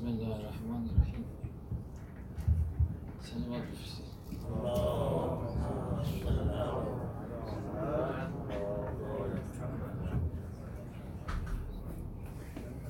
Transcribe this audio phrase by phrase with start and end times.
[0.00, 1.24] بسم الله الرحمن الرحیم
[3.20, 4.06] سلوات بفرستید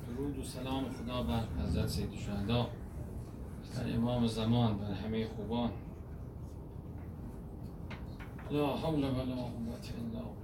[0.07, 2.67] درود و سلام خدا بر حضرت سید شهدا
[3.75, 5.71] بر امام زمان بر همه خوبان
[8.51, 10.40] لا حول ولا قوة الا بالله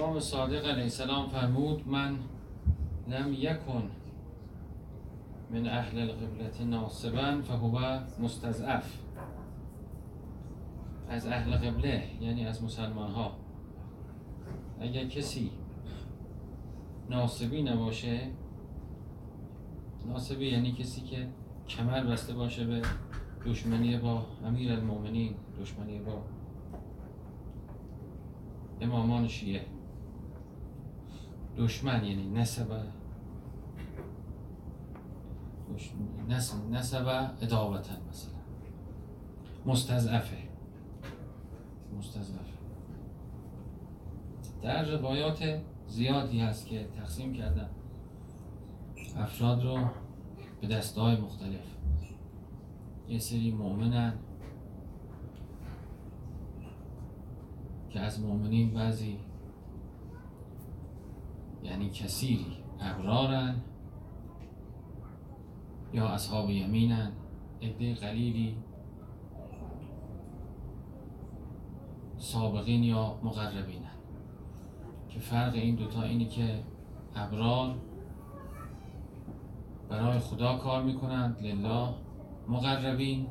[0.00, 2.18] امام صادق علیه السلام فرمود من
[3.08, 3.90] لم یکن
[5.50, 8.98] من اهل القبلت ناصبا فهو مستضعف.
[11.08, 13.32] از اهل قبله یعنی از مسلمان ها
[14.80, 15.50] اگر کسی
[17.10, 18.20] ناصبی نباشه
[20.06, 21.28] ناصبی یعنی کسی که
[21.68, 22.82] کمر بسته باشه به
[23.46, 26.22] دشمنی با امیر المومنین دشمنی با
[28.80, 29.79] امامان شیعه.
[31.60, 32.82] دشمن یعنی نسبه
[36.70, 37.06] نسب
[37.42, 38.34] اداوتا مثلا.
[39.66, 40.36] مستضعفه.
[41.98, 42.58] مستضعفه.
[44.62, 47.70] در روایات زیادی هست که تقسیم کردن.
[49.16, 49.78] افراد رو
[50.60, 51.66] به دسته مختلف.
[53.08, 54.14] یه سری مؤمنن
[57.90, 59.18] که از مؤمنین بعضی
[61.62, 62.56] یعنی کثیری.
[62.80, 63.54] ابرارن
[65.92, 67.12] یا اصحاب یمینن.
[67.62, 68.56] عده قلیلی.
[72.18, 73.90] سابقین یا مقربینن.
[75.08, 76.64] که فرق این دوتا اینی که
[77.14, 77.74] ابرار
[79.88, 81.38] برای خدا کار می‌کنند.
[81.42, 81.88] لله
[82.48, 83.26] مقربین.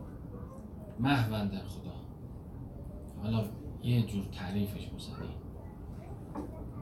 [1.00, 1.92] محون در خدا.
[3.24, 3.44] حالا
[3.84, 5.30] یه جور تعریفش بزنیم.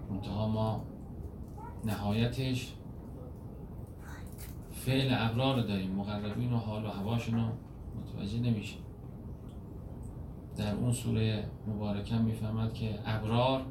[0.09, 0.96] منتها ما
[1.85, 2.73] نهایتش
[4.71, 7.45] فعل ابرار رو داریم مقربین و حال و هواشون رو
[8.01, 8.81] متوجه نمیشیم.
[10.57, 13.65] در اون سوره مبارکه می‌فهمد که ابرار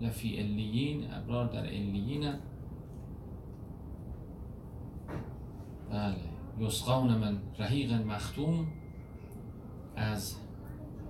[0.00, 2.32] لفی الیین ابرار در الیین
[5.90, 6.16] بله
[6.58, 8.66] یسقون من رحیق مختوم
[9.96, 10.36] از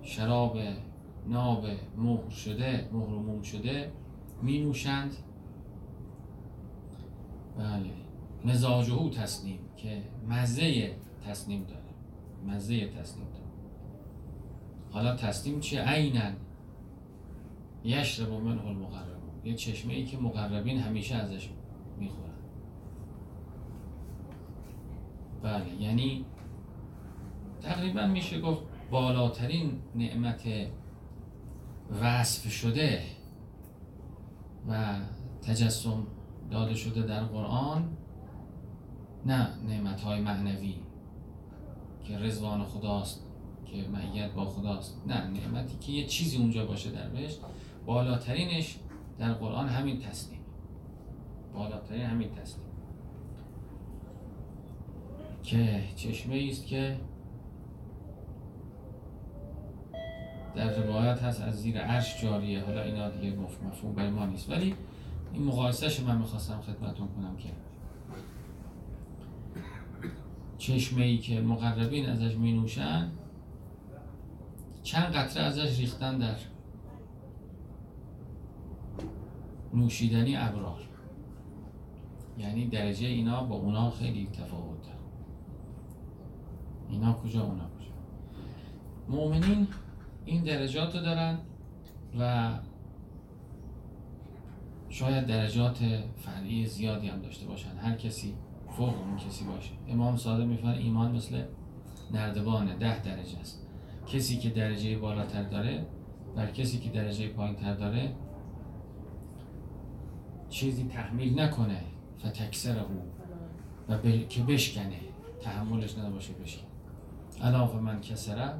[0.01, 0.57] شراب
[1.27, 1.65] ناب
[1.97, 3.91] مهر شده مهر موم شده
[4.41, 5.11] می نوشند.
[7.57, 7.93] بله.
[8.45, 10.95] مزاجهو تسنیم که مزه
[11.27, 11.81] تسنیم داره.
[12.45, 13.45] مزه تسنیم داره.
[14.91, 16.35] حالا تسنیم چیه عینن
[17.83, 19.45] یشرب منه المقربون.
[19.45, 21.49] یه چشمه ای که مقربین همیشه ازش
[21.99, 22.27] می‌خورن.
[25.43, 26.25] بله یعنی
[27.61, 30.41] تقریبا میشه گفت بالاترین نعمت
[32.01, 33.01] وصف شده
[34.69, 34.99] و
[35.41, 36.07] تجسم
[36.51, 37.97] داده شده در قرآن
[39.25, 40.75] نه نعمت های معنوی
[42.03, 43.27] که رزوان خداست
[43.65, 45.01] که معیت با خداست.
[45.07, 47.39] نه نعمتی که یه چیزی اونجا باشه در بهشت.
[47.85, 48.75] بالاترینش
[49.19, 50.39] در قرآن همین تسلیم.
[51.53, 52.67] بالاترین همین تسلیم.
[55.43, 56.97] که چشمه است که
[60.55, 62.63] در روایت هست از زیر عرش جاریه.
[62.63, 64.49] حالا اینا دیگه مفهوم برای ما نیست.
[64.49, 64.75] ولی
[65.33, 67.49] این مقایسهش من می‌خواستم خدمتون کنم که
[70.57, 73.11] چشمه ای که مقربین ازش می نوشن
[74.83, 76.35] چند قطره ازش ریختن در
[79.73, 80.79] نوشیدنی ابرار.
[82.37, 84.97] یعنی درجه اینا با اونا خیلی تفاوت داره.
[86.89, 87.91] اینا کجا اونا کجا؟
[89.09, 89.67] مؤمنین
[90.25, 91.37] این درجات رو دارن
[92.19, 92.51] و
[94.99, 95.77] شاید درجات
[96.15, 97.77] فرعی زیادی هم داشته باشن.
[97.77, 98.33] هر کسی
[98.77, 99.71] فوق اون کسی باشه.
[99.89, 101.43] امام صادق میفرماید ایمان مثل
[102.11, 103.67] نردبانه ده درجه است.
[104.07, 105.85] کسی که درجه بالاتر داره
[106.35, 108.15] بر کسی که درجه پایین تر داره
[110.49, 111.81] چیزی تحمیل نکنه.
[112.19, 113.01] فتکسر او
[113.89, 113.97] و
[114.29, 114.99] که بشکنه.
[115.41, 116.67] تحملش نباشه بشکنه.
[117.41, 118.53] علاف من کسره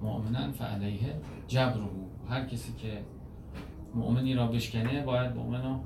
[0.00, 1.88] مؤمنن فعلیه جبره
[2.28, 3.02] هر کسی که
[3.94, 5.78] مؤمنی را بشکنه باید مؤمن رو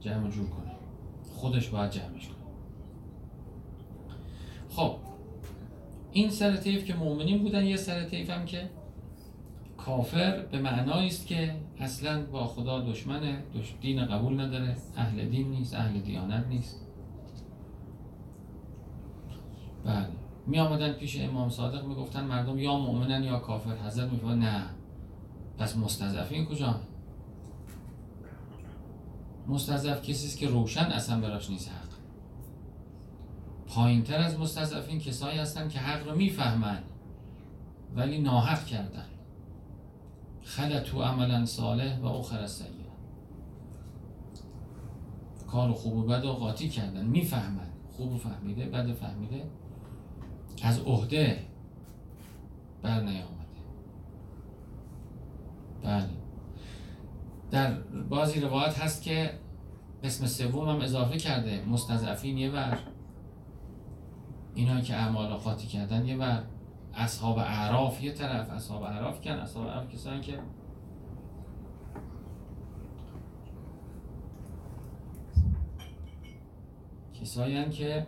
[0.00, 0.72] جمع جور کنه.
[1.32, 2.36] خودش باید جمعش کنه.
[4.68, 4.96] خب
[6.12, 8.70] این سر طیف که مؤمنین بودن یه سر طیف هم که
[9.76, 13.42] کافر به معنایی است که اصلا با خدا دشمنه
[13.80, 16.86] دین قبول نداره اهل دین نیست اهل دیانت نیست.
[19.84, 20.08] بله
[20.46, 24.64] می آمدن پیش امام صادق می‌گفتن مردم یا مؤمنن یا کافر حضرت می‌گفت نه.
[25.60, 26.80] پس مستضعفین کجا
[29.48, 31.90] مستضعف کسی است که روشن اصلا براش نیست حق.
[33.66, 36.82] پایین تر از مستضعفین کسایی هستن که حق رو می‌فهمن
[37.94, 39.06] ولی ناحق کردن.
[40.42, 42.70] خلطو عملا صالح و اخر سیئه.
[45.46, 47.70] کار خوب و بد و قاطی کردن می‌فهمن.
[47.96, 49.42] خوب فهمیده بد فهمیده
[50.62, 51.44] از عهده
[52.82, 53.39] بر نیامده.
[55.84, 56.08] بله.
[57.50, 57.72] در
[58.08, 59.30] بازی روایت هست که
[60.04, 62.78] قسم سوم هم اضافه کرده مستضعفین یه بر
[64.54, 66.42] اینا که اعمال قاطی کردن یه بر
[66.94, 70.38] اصحاب اعراف یه طرف اصحاب اعراف کن اصحاب اعراف کسانی که
[77.20, 78.06] کسایی که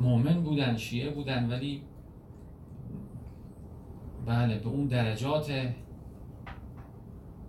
[0.00, 1.82] مؤمن بودن شیعه بودن ولی
[4.26, 5.50] بله به اون درجات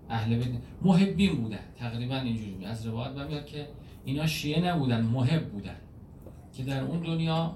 [0.10, 0.48] اهل بیت
[0.82, 1.60] محبین بودن.
[1.76, 3.68] تقریبا اینجوری از روایت میاد که
[4.06, 5.76] اینا شیعه نبودن محب بودن.
[6.54, 7.56] که در اون دنیا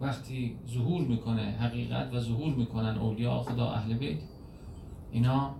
[0.00, 4.18] وقتی ظهور می‌کنه حقیقت و ظهور می‌کنن اولیاء خدا اهل بیت
[5.10, 5.54] اینا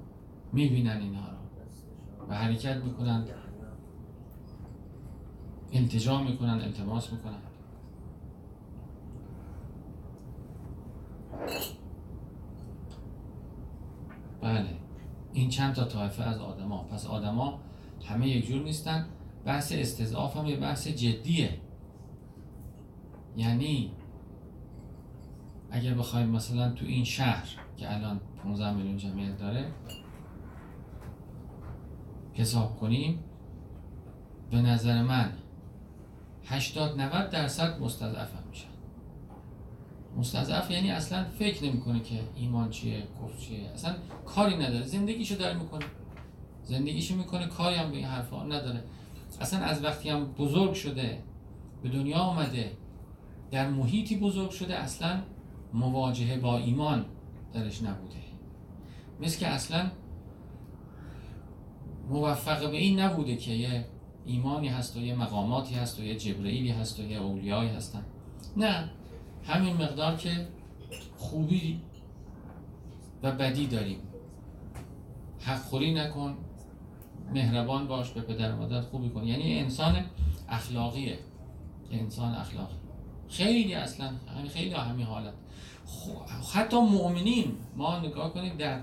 [0.52, 1.37] می‌بینن اینها رو
[2.28, 3.25] و حرکت می‌کنن
[5.72, 7.38] التجا می‌کنن التماس می‌کنن.
[14.46, 14.76] بله.
[15.32, 16.82] این چند تا طایفه از آدما.
[16.82, 17.60] پس آدما
[18.04, 19.06] همه یک جور نیستن.
[19.44, 21.60] بحث استضعاف هم یه بحث جدیه.
[23.37, 23.93] یعنی
[25.70, 29.72] اگر بخوایم مثلا تو این شهر که الان 15 میلیون جمعیت داره
[32.32, 33.25] حساب کنیم
[34.50, 35.32] به نظر من
[36.44, 38.45] 80 90 درصد مستضعف هم میشن
[40.16, 43.70] مستضعف یعنی اصلا فکر نمی‌کنه که ایمان چیه کفر چیه.
[43.74, 43.94] اصلا
[44.26, 45.84] کاری نداره زندگیشو داره می‌کنه.
[46.64, 48.84] زندگیشو می‌کنه کاری هم به این حرفا نداره.
[49.40, 51.22] اصلا از وقتی هم بزرگ شده
[51.82, 52.72] به دنیا آمده
[53.50, 55.22] در محیطی بزرگ شده اصلا
[55.74, 57.04] مواجهه با ایمان
[57.52, 58.16] درش نبوده.
[59.20, 59.90] مثل که اصلا
[62.11, 63.87] موفق به این نبوده که یه
[64.26, 68.02] ایمانی هست و یه مقاماتی هست و یه جبرئیلی هست و یه اولیایی هستن.
[68.56, 68.90] نه.
[69.46, 70.48] همین مقدار که
[71.16, 71.80] خوبی
[73.22, 73.98] و بدی داریم.
[75.40, 76.36] حق خوری نکن
[77.34, 79.24] مهربان باش به پدر مادر خوبی کن.
[79.24, 80.04] یعنی انسان
[80.48, 81.18] اخلاقیه.
[81.90, 82.74] انسان اخلاقی.
[83.28, 84.10] خیلی اصلا
[84.52, 85.34] خیلی همین حالت.
[86.54, 88.80] حتی مؤمنین ما نگاه کنیم در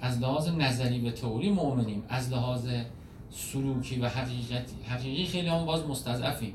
[0.00, 2.02] از لحاظ نظری و تئوری مؤمنیم.
[2.08, 2.68] از لحاظ
[3.30, 4.76] سلوکی و حقیقتی.
[4.88, 6.54] حقیقی خیلی هم باز مستضعفیم.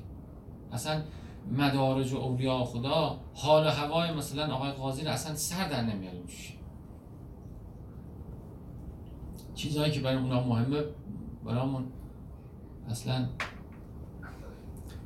[0.73, 1.01] اصلا
[1.51, 6.19] مدارج و اولیاء خدا حال و هوای مثلا آقای قاضی رو اصلا سر در نمیاره
[9.55, 10.83] چیزهایی که برای اونا مهمه
[11.45, 11.83] برامون
[12.89, 13.27] اصلا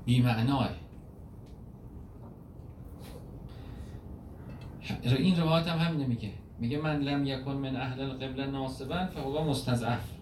[0.06, 0.70] بیمعناه
[5.04, 6.32] این روایت هم همینه میگه.
[6.60, 10.15] میگه من لم یکن من اهل القبله ناصبا فهو مستضعف.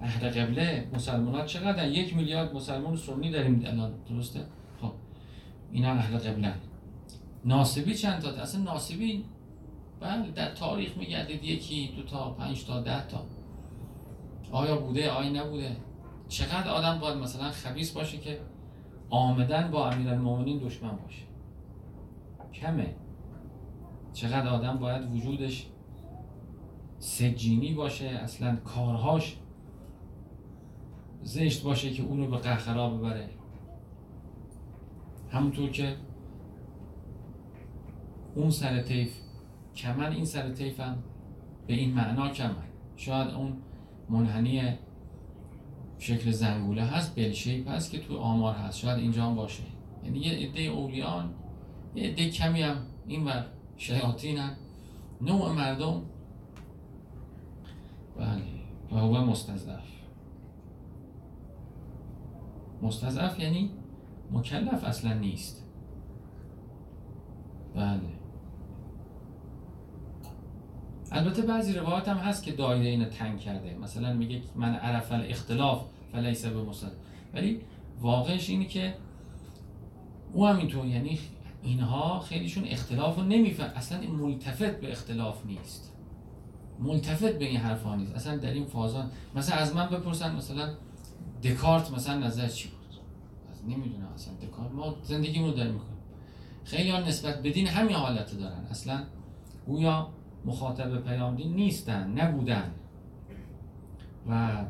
[0.00, 4.40] اهل قبله مسلمان ها چقدر یک میلیارد مسلمان سنی داریم الان درسته؟
[4.80, 4.92] خب
[5.72, 6.54] اینا اهل قبله
[7.44, 9.24] ناسبی چند تا؟ اصلا ناسبی
[10.00, 13.26] بله در تاریخ میگردید یکی دو تا پنج تا ده تا.
[14.52, 15.76] آیا بوده؟ آیا نبوده؟
[16.28, 18.40] چقدر آدم باید مثلا خبیس باشه که
[19.10, 21.22] آمدن با امیرالمومنین دشمن باشه؟
[22.54, 22.94] کمه.
[24.12, 25.66] چقدر آدم باید وجودش
[26.98, 29.36] سجینی باشه اصلا کارهاش
[31.26, 33.28] زشت باشه که اونو به قهقرا ببره.
[35.30, 35.96] همونطور که
[38.34, 39.16] اون سر تیف
[39.76, 40.98] کمن این سر تیف هم
[41.66, 42.66] به این معنا کمن.
[42.96, 43.56] شاید اون
[44.08, 44.78] منحنی
[45.98, 48.78] شکل زنگوله هست بل شیپ هست که تو آمار هست.
[48.78, 49.62] شاید اینجا هم باشه.
[50.04, 51.34] یعنی یه عده اولیان
[51.94, 54.50] یه عده کمی هم این ور شیاطین هم
[55.20, 56.02] نوع مردم.
[58.16, 58.42] بله.
[58.92, 59.95] و هو مستضعف.
[62.82, 63.70] مستضعف یعنی
[64.32, 65.64] مکلف اصلا نیست.
[67.74, 68.00] بله.
[71.12, 73.74] البته بعضی روایات هم هست که دایره اینو تنگ کرده.
[73.82, 76.92] مثلا میگه من عرف الاختلاف فلیس به مستضعف
[77.34, 77.60] ولی
[78.00, 78.94] واقعش اینه که
[80.32, 81.18] او هم یعنی
[81.62, 83.70] اینها خیلیشون اختلاف رو نمیفهم.
[83.76, 85.92] اصلا این ملتفت به اختلاف نیست.
[86.80, 88.14] ملتفت به این حرف ها نیست.
[88.14, 90.74] اصلا در این فازان مثلا از من بپرسن مثلا
[91.42, 92.76] دکارت مثلا نظر چی بود؟
[93.68, 95.96] نمی‌دونم اصلا دکارت ما زندگیمون رو داریم می‌کنیم.
[96.64, 98.66] خیلی ها نسبت به دین همین حالت دارن.
[98.70, 99.04] اصلا
[99.66, 100.08] گویا
[100.44, 102.70] مخاطب پیام دین نیستن نبودن.
[104.28, 104.64] و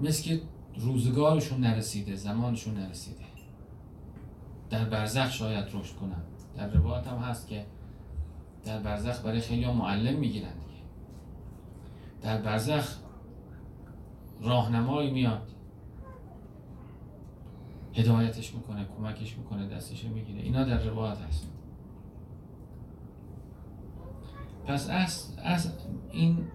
[0.00, 0.40] مثل که
[0.76, 3.24] روزگارشون نرسیده زمانشون نرسیده.
[4.70, 6.22] در برزخ شاید رشد کنن.
[6.56, 7.66] در روایت هم هست که
[8.64, 10.82] در برزخ برای خیلی معلم می‌گیرن دیگه.
[12.22, 12.96] در برزخ
[14.42, 15.50] راهنمایی میاد.
[17.94, 20.42] هدایتش می‌کنه کمکش می‌کنه دستش می‌گیره.
[20.42, 21.50] اینا در روایت هست.
[24.66, 25.70] پس اصل,
[26.10, 26.46] این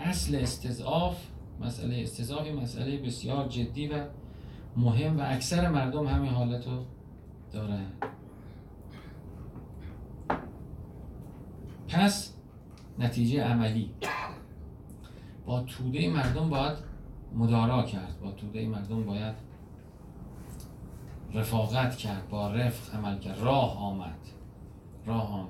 [0.00, 1.16] اصل استضعاف
[1.60, 4.04] مسئله استضعاف مسئله بسیار جدی و
[4.76, 6.84] مهم و اکثر مردم همین حالت رو
[7.52, 7.86] دارن
[11.88, 12.34] پس
[12.98, 13.94] نتیجه عملی.
[15.46, 16.91] با توده مردم باید
[17.34, 18.20] مدارا کرد.
[18.22, 19.34] با توده مردم باید
[21.34, 22.28] رفاقت کرد.
[22.28, 23.38] با رفق عمل کرد.
[23.40, 24.18] راه آمد.
[25.06, 25.48] راه آمد.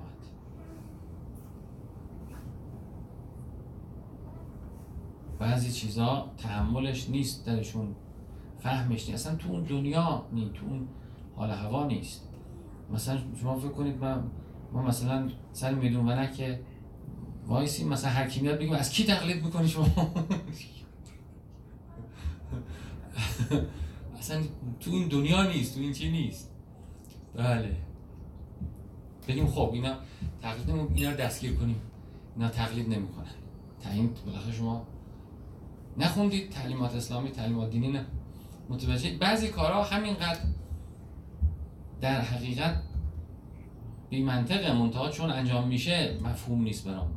[5.39, 7.95] بعضی چیزا تحملش نیست درشون.
[8.59, 9.13] فهمش نیست.
[9.13, 10.87] اصلا تو اون دنیا نی تو اون
[11.35, 12.29] حال هوا نیست.
[12.93, 14.23] مثلا شما فکر کنید ما,
[14.73, 16.59] ما مثلا سر میدون که
[17.47, 19.87] وایسی مثلا حکیمیت بگیم از کی تقلید می‌کنی شما؟
[24.19, 24.41] اصلا
[24.79, 26.51] تو این دنیا نیست تو این چی نیست؟
[27.35, 27.75] بله.
[29.27, 29.95] بگیم خب اینا
[30.41, 31.81] تقلید نمیم اینا رو دستگیر کنیم.
[32.35, 33.25] اینا تقلید نمی‌کنن.
[33.83, 34.87] تعیین بالاخره شما
[35.97, 38.05] نخوندید تعلیمات اسلامی تعلیمات دینی نه.
[38.69, 40.39] متوجه بعضی کارها همینقدر
[42.01, 42.81] در حقیقت
[44.09, 47.11] بی منطقه منتها چون انجام میشه مفهوم نیست برام.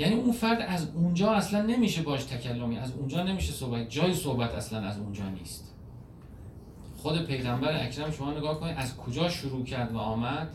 [0.00, 3.88] یعنی اون فرد از اونجا اصلا نمیشه باش تکلمی از اونجا نمیشه صحبت.
[3.88, 5.74] جای صحبت اصلا از اونجا نیست.
[6.96, 10.48] خود پیغمبر اکرم شما نگاه کنید از کجا شروع کرد و آمد؟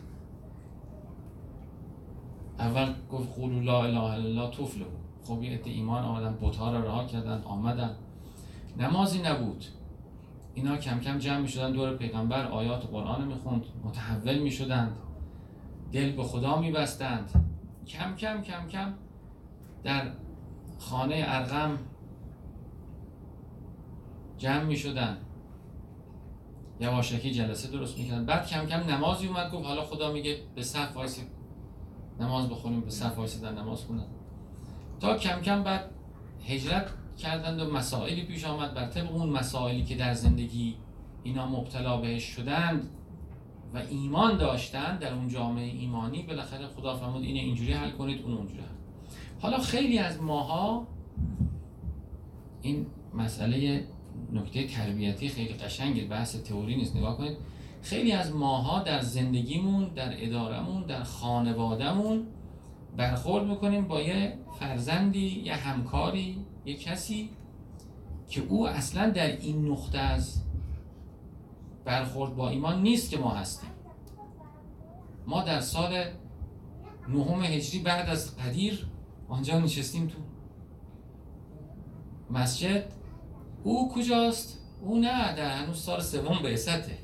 [2.60, 4.92] اول گفت قولوا لا اله الا الله تفلحوا.
[5.24, 7.96] خب یه ایمان آمدن بتها را رها کردن آمدن.
[8.78, 9.66] نمازی نبود.
[10.54, 14.98] اینا کم کم جمع می شدن دور پیغمبر آیات قرآن می خوند متحول می شدند
[15.92, 17.32] دل به خدا می بستند
[17.88, 18.94] کم کم کم کم
[19.86, 20.12] در
[20.80, 21.80] خانه ارغم
[24.38, 25.18] جمع می شدن.
[26.80, 29.52] یواشکی جلسه درست می‌کردن بعد کم کم نمازی اومد.
[29.52, 31.22] گفت حالا خدا میگه به صف وایسی
[32.20, 34.06] نماز بخونیم به صف در نماز خوندن
[35.00, 35.92] تا کم کم بعد
[36.46, 38.74] هجرت کردند و مسائلی پیش آمد.
[38.74, 40.76] بر طبق اون مسائلی که در زندگی
[41.24, 42.90] اینا مبتلا بهش شدند
[43.74, 48.34] و ایمان داشتند در اون جامعه ایمانی بالاخره خدا فرمود اینه اینجوری حل کنید اون
[48.34, 48.85] اونجوری حل
[49.40, 50.88] حالا خیلی از ماها
[52.62, 53.84] این مسئله
[54.34, 57.38] نکته تربیتی خیلی قشنگه بحث تئوری نیست نگاه کنید.
[57.82, 62.28] خیلی از ماها در زندگیمون در ادارمون در خانوادهمون
[62.98, 67.30] برخورد می‌کنیم با یه فرزندی یه همکاری یه کسی
[68.30, 70.42] که او اصلا در این نقطه از
[71.86, 73.70] برخورد با ایمان نیست که ما هستیم.
[75.28, 76.04] ما در سال
[77.08, 78.88] نهم هجری بعد از قدیر
[79.28, 80.18] آنجا نشستیم تو
[82.30, 82.84] مسجد.
[83.64, 86.98] او کجاست؟ او نه در هنوز سال سوم بعثته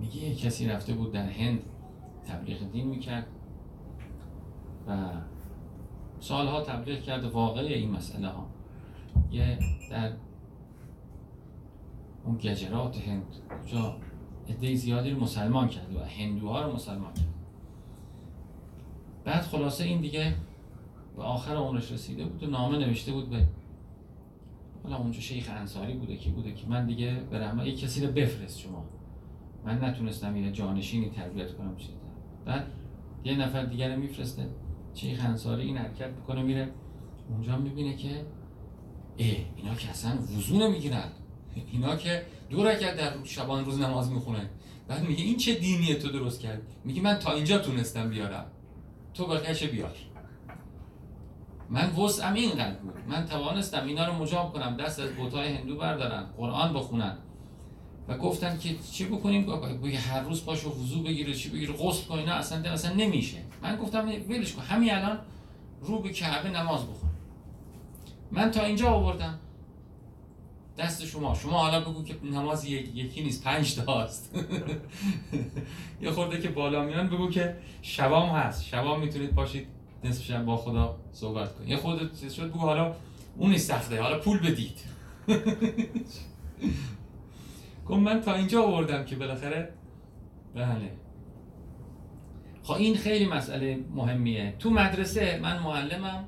[0.00, 1.62] میگه یه کسی رفته بود در هند
[2.28, 3.26] تبلیغ دین می‌کرد
[4.88, 5.12] و
[6.20, 7.24] سالها تبلیغ کرد.
[7.24, 8.46] واقع این مسئله ها.
[9.30, 9.58] یه
[9.90, 10.12] در
[12.24, 13.26] اون گجرات هند
[13.64, 13.96] کجا؟
[14.48, 17.35] عده زیادی رو مسلمان کرد و هندوها رو مسلمان کرد.
[19.26, 20.34] بعد خلاصه این دیگه
[21.16, 23.48] به آخر عمرش رسیده بود و نامه نوشته بود به
[24.82, 28.12] حالا اونجا شیخ انصاری بوده که بوده که من دیگه به رحمه یک کسی رو
[28.12, 28.84] بفرست شما.
[29.64, 31.92] من نتونستم یه جانشینی تربیت کنم چیزی
[32.44, 32.66] بعد
[33.24, 34.48] یه نفر دیگر رو میفرسته.
[34.94, 36.70] شیخ انصاری این حرکت بکنه میره
[37.30, 38.26] اونجا می‌بینه که
[39.18, 41.08] اه اینا که اصلا وضو نمی‌گیرن.
[41.72, 44.48] اینا که دو رکعت در شبان روز نماز می‌خونن.
[44.88, 48.46] بعد میگه این چه دینیه تو درست کرد؟ میگه من تا اینجا تونستم بیارم.
[49.16, 49.96] تو بقیهش بیار.
[51.70, 54.76] من وسعم اینقدر بود من توانستم اینا رو مجاب کنم.
[54.76, 56.26] دست از بوتای هندو بردارن.
[56.36, 57.16] قرآن بخونن.
[58.08, 59.46] و گفتن که چی بکنیم؟
[59.82, 61.72] بگه هر روز پاشو وضو بگیره چی بگیره.
[61.72, 63.38] غسل کنه نه اصلا اصلا نمیشه.
[63.62, 64.62] من گفتم ولش کن.
[64.62, 65.18] همین الان
[65.80, 67.10] رو به کعبه نماز بخون.
[68.30, 69.38] من تا اینجا آوردم.
[70.78, 71.34] دست شما.
[71.34, 74.34] شما حالا بگو که نماز یکی نیست پنج تا هست
[76.02, 78.64] یه خورده که بالا میان بگو که شبام هست.
[78.64, 79.66] شبام می‌تونید پاشید
[80.04, 81.68] نصف شب با خدا صحبت کنید.
[81.68, 82.94] یه خورده شد بگو حالا
[83.36, 84.02] اون نیست سخته.
[84.02, 84.80] حالا پول بدید.
[87.88, 89.68] گفت من تا اینجا آوردم که بالاخره
[90.54, 90.92] بله.
[92.62, 94.54] خب این خیلی مسئله مهمیه.
[94.58, 96.24] تو مدرسه من معلمم.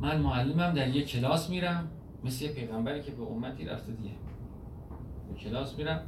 [0.00, 1.88] من معلمم در یک کلاس میرم.
[2.24, 4.14] مثل یه پیغمبری که به امتی رفته دیگه.
[5.28, 6.02] به کلاس میرم.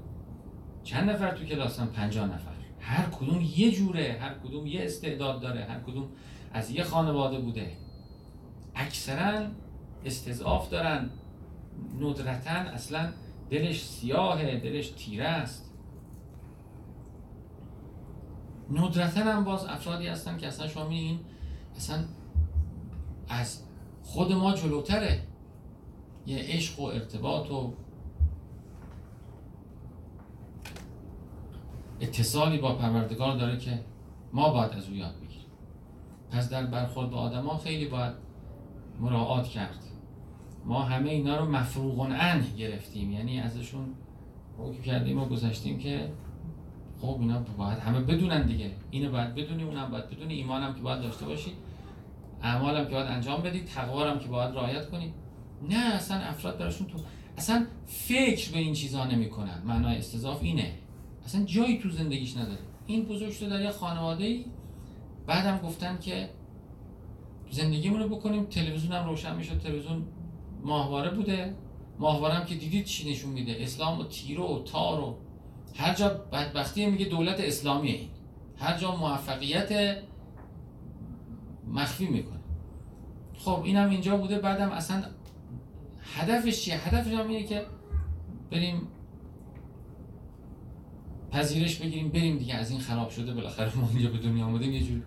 [0.84, 2.52] چند نفر تو کلاس هم؟ پنجاه نفر.
[2.80, 6.08] هر کدوم یه جوره هر کدوم یه استعداد داره هر کدوم
[6.52, 7.72] از یه خانواده بوده.
[8.74, 9.46] اکثرا
[10.04, 11.10] استضعاف دارن.
[12.00, 13.12] ندرتا اصلا
[13.50, 15.72] دلش سیاهه دلش تیره است.
[18.70, 21.20] ندرتا هم باز افرادی هستن که اصلا شما این
[21.76, 22.04] اصلا
[23.28, 23.62] از
[24.02, 25.22] خود ما جلوتره.
[26.26, 27.72] یه عشق و ارتباط و
[32.00, 33.80] اتصالی با پروردگار داره که
[34.32, 35.46] ما باید از او یاد بگیریم.
[36.30, 38.12] پس در برخورد با آدما خیلی باید
[39.00, 39.78] مراعات کرد.
[40.64, 43.12] ما همه اینا رو مفروغ ان گرفتیم.
[43.12, 43.86] یعنی ازشون
[44.58, 46.12] حکم کردیم و گذاشتیم که
[47.00, 48.70] خب اینا باید همه بدونن دیگه.
[48.90, 50.34] اینو باید بدونی اونم باید بدونی.
[50.34, 51.52] ایمانم که باید داشته باشی
[52.42, 55.12] اعمالم که باید انجام بدی تقوارم که باید رعایت کنی.
[55.62, 56.98] نه اصلا افراد براشون تو
[57.36, 59.62] اصلا فکر به این چیزها نمی‌کنن.
[59.64, 60.72] معنای استضاف اینه.
[61.24, 62.58] اصلا جایی تو زندگیش نداره.
[62.86, 64.44] این بزرگ شده در یه خانواده ای
[65.26, 66.30] بعدم گفتن که
[67.50, 68.44] زندگیمون رو بکنیم.
[68.44, 70.04] تلویزیون هم روشن میشه تلویزیون
[70.62, 71.54] ماهواره بوده.
[71.98, 75.16] ماهواره هم که دیدید چی نشون میده؟ اسلام و تیرو و تار و
[75.76, 78.08] هر جا بدبختی میگه دولت اسلامیه این.
[78.58, 79.98] هر جا موفقیت
[81.68, 82.40] مخفی می‌کنه.
[83.38, 84.38] خب اینم اینجا بوده.
[84.38, 85.02] بعدم اصلا
[86.14, 87.66] هدفش چیه؟ هدفش هم اینه که
[88.50, 88.88] بریم
[91.30, 94.82] پذیرش بگیریم بریم دیگه از این خراب شده بالاخره ما اینجا به دنیا آمدیم یه
[94.82, 95.02] جور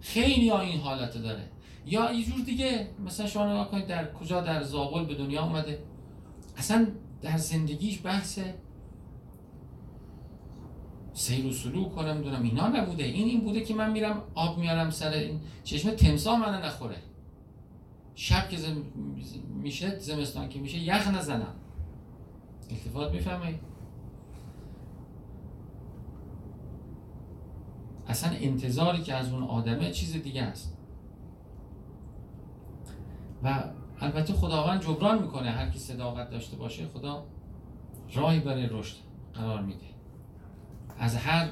[0.00, 1.48] خیلی ها این حالت داره.
[1.86, 5.82] یا یه جور دیگه مثلا شما نگاه کنید در کجا در زابل به دنیا اومده
[6.56, 6.86] اصلا
[7.22, 8.38] در زندگیش بحث
[11.12, 13.04] سیر و سلوک کنم دونم اینا نبوده.
[13.04, 16.96] این این بوده که من میرم آب میارم سر این چشمه تمساه من نخوره.
[18.20, 18.82] شب که زم...
[19.62, 21.54] میشه زمستان که میشه یخ نزنم.
[22.70, 23.60] التفات می‌فهمید
[28.08, 30.76] اصلا انتظاری که از اون آدمه چیز دیگه است.
[33.42, 33.64] و
[34.00, 37.26] البته خداوند جبران می‌کنه هر کی صداقت داشته باشه خدا
[38.14, 38.96] راهی برای رشد
[39.34, 39.86] قرار میده.
[40.98, 41.48] از هر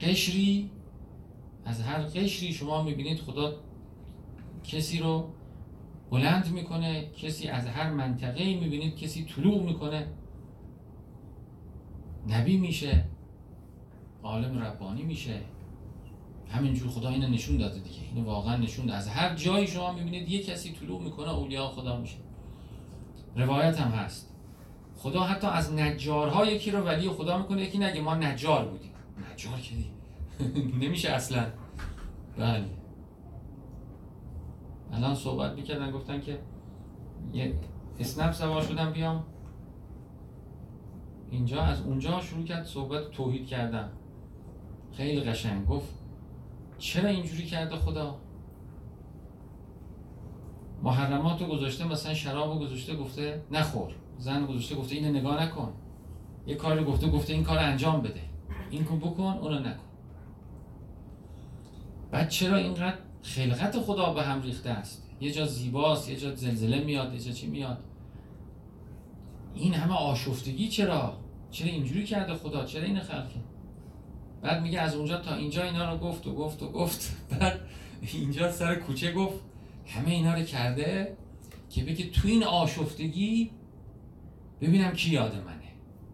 [0.00, 0.70] قشری
[1.64, 3.54] از هر قشری شما می‌بینید خدا
[4.64, 5.32] کسی رو
[6.10, 10.06] بلند می‌کنه کسی از هر منطقه می‌بینید کسی طلوع می‌کنه.
[12.28, 13.04] نبی میشه
[14.22, 15.40] عالم ربانی میشه.
[16.52, 18.00] همینجور خدا اینو نشون داده دیگه.
[18.14, 18.98] اینو واقعا نشون داده.
[18.98, 22.16] از هر جایی شما می‌بینید یه کسی طلوع می‌کنه اولیاء خدا میشه.
[23.36, 24.30] روایت هم هست.
[24.96, 28.00] خدا حتی از نجارها یکی رو ولی خدا می‌کنه یکی نگه.
[28.00, 28.90] ما نجار بودیم.
[29.32, 29.74] نجار که
[30.86, 31.46] نمیشه اصلا.
[32.38, 32.64] بله.
[34.92, 36.38] الان صحبت می‌کردن گفتن که
[37.32, 37.54] یه
[37.98, 39.24] اسنپ سوار شدم بیام.
[41.30, 43.88] اینجا از اونجا شروع کرد صحبت توحید کردم
[44.92, 45.66] خیلی قشنگ.
[45.66, 45.94] گفت
[46.78, 48.16] چرا اینجوری کرده خدا؟
[50.82, 53.92] محرمات رو گذاشته مثلا شراب رو گذاشته گفته نخور.
[54.18, 55.72] زن گذاشته گفته اینو نگاه نکن.
[56.46, 58.20] یه کاری گفته گفته این کار انجام بده.
[58.70, 59.84] این کن بکن اونو نکن.
[62.10, 65.02] بعد چرا اینقدر خلقت خدا به هم ریخته است.
[65.20, 67.78] یه جا زیباست یه جا زلزله میاد یه جا چی میاد؟
[69.54, 71.16] این همه آشفتگی چرا؟
[71.50, 73.40] چرا اینجوری کرده خدا؟ چرا این خلقه؟
[74.42, 77.16] بعد میگه از اونجا تا اینجا اینا رو گفت و گفت و گفت.
[77.40, 77.60] بعد
[78.12, 79.40] اینجا سر کوچه گفت
[79.86, 81.16] همه اینا رو کرده
[81.70, 83.50] که بگه تو این آشفتگی
[84.60, 85.60] ببینم کی یاد منه.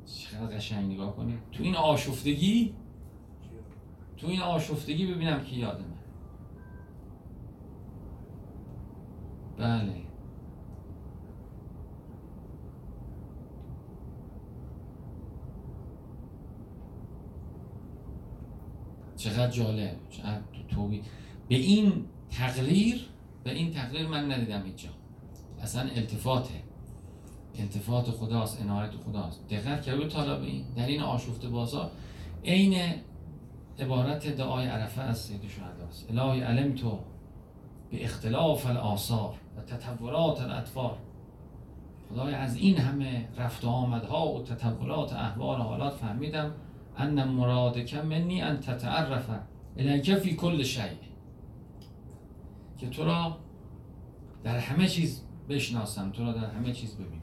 [0.06, 2.74] چقدر قشنگ نگاه کنید تو این آشفتگی
[4.16, 6.05] تو این آشفتگی ببینم کی یاد من
[9.58, 10.06] بله.
[19.16, 19.96] چقدر جالب.
[20.10, 21.02] چقدر توبی
[21.48, 23.08] به این تقریر
[23.44, 24.88] به این تقریر من ندیدم اینجا.
[25.62, 26.62] اصلا التفاته.
[27.58, 29.48] التفات خداست عنایت خداست.
[29.48, 31.90] دقت کرده طالب این در این آشفته بازار
[32.44, 32.94] عین
[33.78, 36.10] عبارت دعای عرفه از سید شهداست.
[36.10, 36.98] الهی علم تو
[37.90, 40.94] به اختلاف الاثار و تطورات الاطفال.
[42.10, 46.52] خدای از این همه رفت و آمدها و تطورات احوال و حالات فهمیدم
[46.96, 49.30] ان مرادک منی ان تتعرف
[49.76, 50.82] الیک فی کل شیء
[52.78, 53.36] که تو را
[54.44, 57.22] در همه چیز بشناسم تو را در همه چیز ببینم.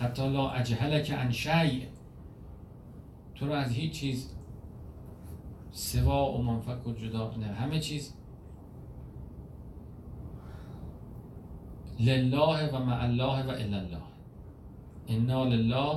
[0.00, 1.82] حتی لا اجهلک عن شیء
[3.34, 4.34] تو را از هیچ چیز
[5.72, 8.14] سوا و منفک و جدا نه همه چیز
[12.00, 14.02] لله و مع الله و الا الله.
[15.08, 15.94] انا لله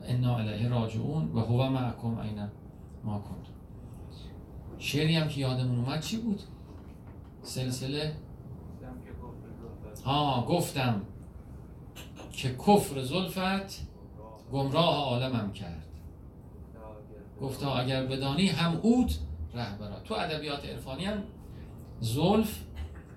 [0.00, 2.48] و انا الیه راجعون و هو معکم اینا
[3.04, 3.36] ما کن
[4.78, 6.40] شعری هم که یادمون اومد چی بود؟
[7.42, 8.12] سلسله؟
[10.04, 11.02] ها گفتم
[12.32, 13.88] که کفر زلفت
[14.52, 15.84] گمراه عالمم کرد.
[17.40, 19.12] گفتا اگر بدانی هم اود
[19.54, 20.00] رهبرا.
[20.00, 21.22] تو ادبیات عرفانی هم
[22.00, 22.64] زلف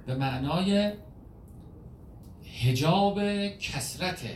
[0.05, 0.93] به معنای
[2.59, 4.35] هجاب کسرته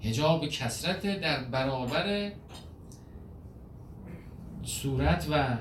[0.00, 2.32] هجاب کسرت در برابر
[4.62, 5.56] صورت و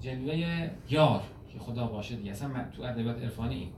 [0.00, 1.22] جلوه یار.
[1.52, 3.72] که خدا باشه دیگه اصلا تو ادبیات عرفانی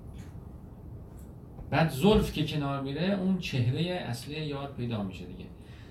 [1.70, 5.44] بعد زلف که کنار میره اون چهره اصلی یار پیدا میشه دیگه.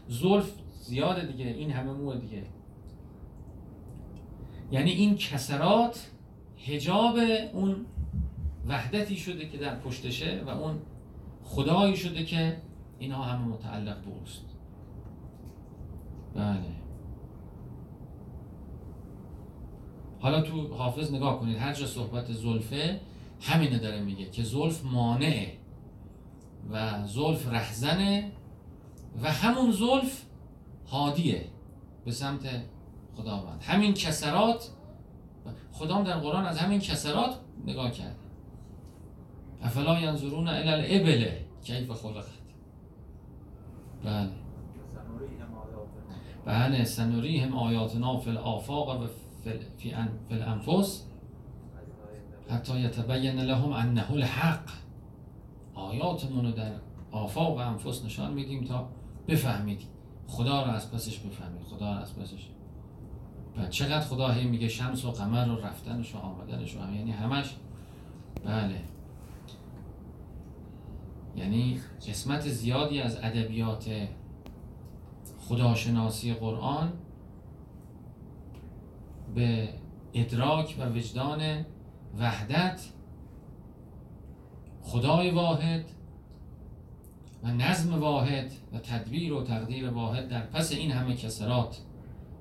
[0.08, 2.44] زلف زیاده دیگه این همه موه دیگه.
[4.72, 6.10] یعنی این کسرات
[6.66, 7.16] هجاب
[7.54, 7.86] اون
[8.68, 10.80] وحدتی شده که در پشتشه و اون
[11.44, 12.58] خدایی شده که
[13.00, 14.46] اینها همه متعلق به اوست.
[16.36, 16.84] بله.
[20.20, 23.02] حالا تو حافظ نگاه کنید هر جا صحبت زلفه
[23.42, 25.58] همینه داره میگه که زلف مانعه
[26.72, 28.32] و زلف رهزنه
[29.22, 30.26] و همون زلف
[30.88, 31.46] هادیه
[32.06, 32.50] به سمت
[33.16, 33.62] خداوند.
[33.64, 34.70] همین کسرات
[35.72, 38.23] خدام در قرآن از همین کسرات نگاه کرده
[39.64, 41.30] افلا ینظرون الی الابل.
[41.64, 42.26] کیف خلقت.
[44.04, 44.30] بله.
[46.46, 49.08] بله سنوریهم آیاتنا فی الافاق و
[49.78, 49.96] فی
[50.32, 51.04] الانفس.
[52.50, 54.70] حتی یتبین لهم انه الحق.
[55.74, 56.72] آیاتمون رو در
[57.12, 58.90] آفاق و انفس نشان میدیم تا
[59.28, 59.82] بفهمید
[60.28, 62.48] خدا رو از پسش بفهمید خدا رو از پسش.
[63.58, 66.96] و چقدر خدا هی میگه شمس و قمر و رفتنش و آمدنش و هم.
[66.96, 67.56] یعنی همش
[68.46, 68.82] بله.
[71.36, 73.90] یعنی قسمت زیادی از ادبیات
[75.40, 76.94] خداشناسی قرآن
[79.36, 79.70] به
[80.14, 81.66] ادراک و وجدان
[82.20, 82.82] وحدت
[84.82, 85.86] خدای واحد
[87.44, 91.82] و نظم واحد و تدبیر و تقدیر واحد در پس این همه کسرات.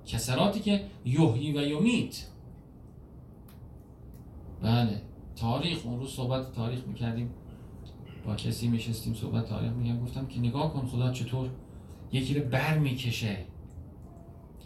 [0.06, 2.26] کسراتی که یحیی و یمیت.
[4.62, 5.02] بله
[5.36, 7.30] تاریخ اون روز صحبت تاریخ می‌کردیم.
[8.26, 11.50] با کسی میشستیم صحبت تاریخ میگم گفتم که نگاه کن خدا چطور
[12.12, 13.36] یکی رو بر می‌کشه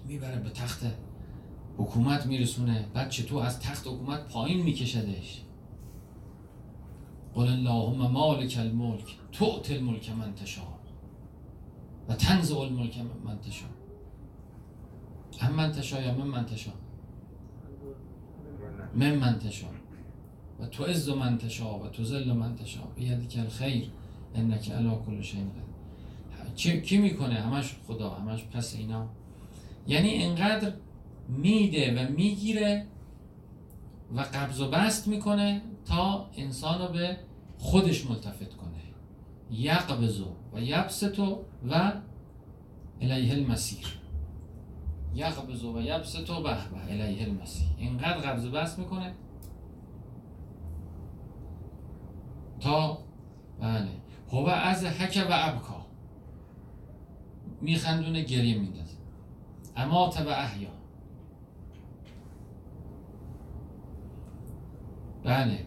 [0.07, 0.87] می‌بره به تخت
[1.79, 2.87] حکومت میرسونه.
[2.95, 5.43] بعد چطور از تخت حکومت پایین میکشدش.
[7.35, 10.63] قل اللهم مالک الملک تؤت الملک من تشا
[12.09, 13.67] و تنزع الملک من تشا
[15.41, 16.73] هم من تشا یا من من تشا
[18.95, 19.39] من من
[20.61, 23.91] و تو عز من تشا و تو ذل من تشا بیدک الخیر
[24.35, 26.81] انک علی کل شیء قدیر.
[26.81, 29.09] کی می‌کنه؟ همش خدا همش پس اینا.
[29.87, 30.73] یعنی انقدر
[31.29, 32.87] میده و می‌گیره
[34.17, 37.17] و قبض و بست می‌کنه تا انسان رو به
[37.59, 38.71] خودش ملتفت کنه.
[39.51, 41.93] یقبزو و یبستو و
[43.01, 43.87] الیه المسیر
[45.15, 49.13] یقبزو و یبستو به به الیه المسیر اینقدر قبض و بست می‌کنه
[52.61, 52.99] تا
[53.61, 53.89] بله.
[54.33, 55.87] هو از حک و ابکا.
[57.61, 58.97] میخندونه گریه میندازه.
[59.77, 60.69] امات و احیا.
[65.25, 65.67] بله.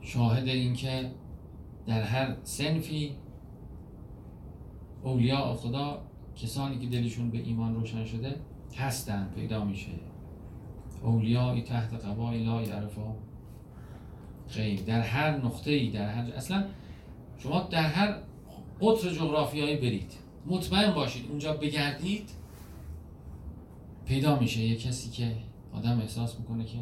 [0.00, 1.10] شاهد این که
[1.86, 3.16] در هر سنفی
[5.02, 6.02] اولیاء خدا
[6.36, 8.36] کسانی که دلشون به ایمان روشن شده
[8.76, 10.11] هستن پیدا میشه.
[11.02, 13.14] اولیایی تحت قبای لا یعرفا.
[14.54, 14.80] غیر.
[14.80, 16.64] در هر نقطه ای در هر اصلا
[17.38, 18.16] شما در هر
[18.80, 20.12] قطر جغرافیایی برید.
[20.46, 22.30] مطمئن باشید اونجا بگردید
[24.06, 25.36] پیدا میشه یه کسی که
[25.72, 26.78] آدم احساس می‌کنه که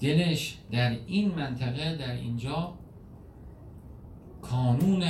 [0.00, 2.74] دلش در این منطقه در اینجا
[4.42, 5.04] کانون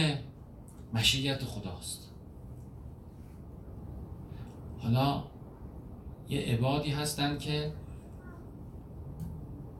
[0.94, 2.10] مشیت خداست.
[4.78, 5.24] حالا
[6.28, 7.72] یه عبادی هستن که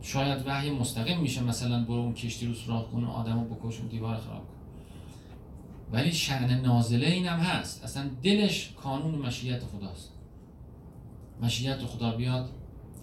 [0.03, 4.17] شاید وحی مستقیم میشه مثلا برو اون کشتی رو سراغ کن آدمو بکش اون دیوار
[4.17, 4.55] خراب کن.
[5.93, 7.85] ولی شعن نازله اینم هست.
[7.85, 10.13] اصلا دلش کانون مشیت خداست.
[11.43, 12.51] مشیت خدا بیاد.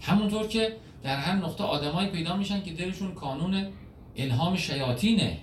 [0.02, 3.68] همونطور که در هر نقطه آدمایی پیدا میشن که دلشون کانون
[4.16, 5.38] الهام شیاطینه.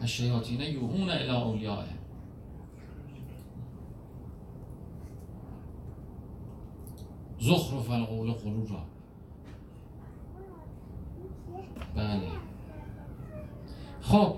[0.00, 2.00] الشیاطین یوهون الی اولیائه
[7.40, 8.99] زخرف القول غرورا.
[11.96, 12.28] بله.
[14.00, 14.36] خب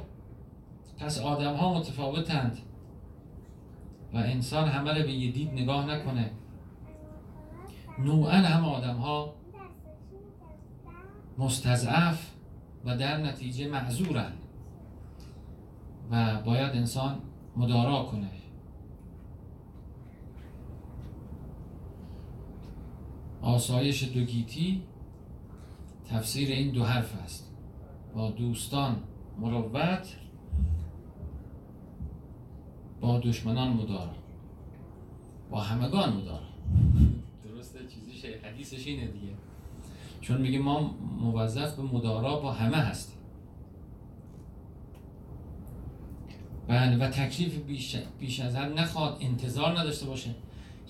[0.98, 2.58] پس آدم ها متفاوتند
[4.12, 6.30] و انسان همه رو به یه دید نگاه نکنه.
[7.98, 9.34] نوعا هم آدم ها
[11.38, 12.30] مستضعف
[12.84, 14.32] و در نتیجه معذورن
[16.10, 17.18] و باید انسان
[17.56, 18.30] مدارا کنه.
[23.42, 24.82] آسایش دوگیتی
[26.12, 27.48] تفسیر این دو حرف است.
[28.14, 28.96] با دوستان
[29.40, 30.08] مروت
[33.00, 34.14] با دشمنان مدارا
[35.50, 36.46] با همگان مدارا
[37.44, 39.32] درسته چیزیش حدیثش اینه دیگه.
[40.20, 43.16] چون میگه ما موظف به مدارا با همه هستیم.
[46.68, 50.30] بله و تکلیف بیش, بیش از حد نخواد انتظار نداشته باشه.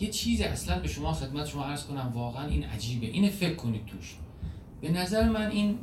[0.00, 3.06] یه چیزی اصلا به شما خدمت شما عرض کنم واقعا این عجیبه.
[3.06, 4.16] اینه فکر کنید توش.
[4.82, 5.78] به نظر من این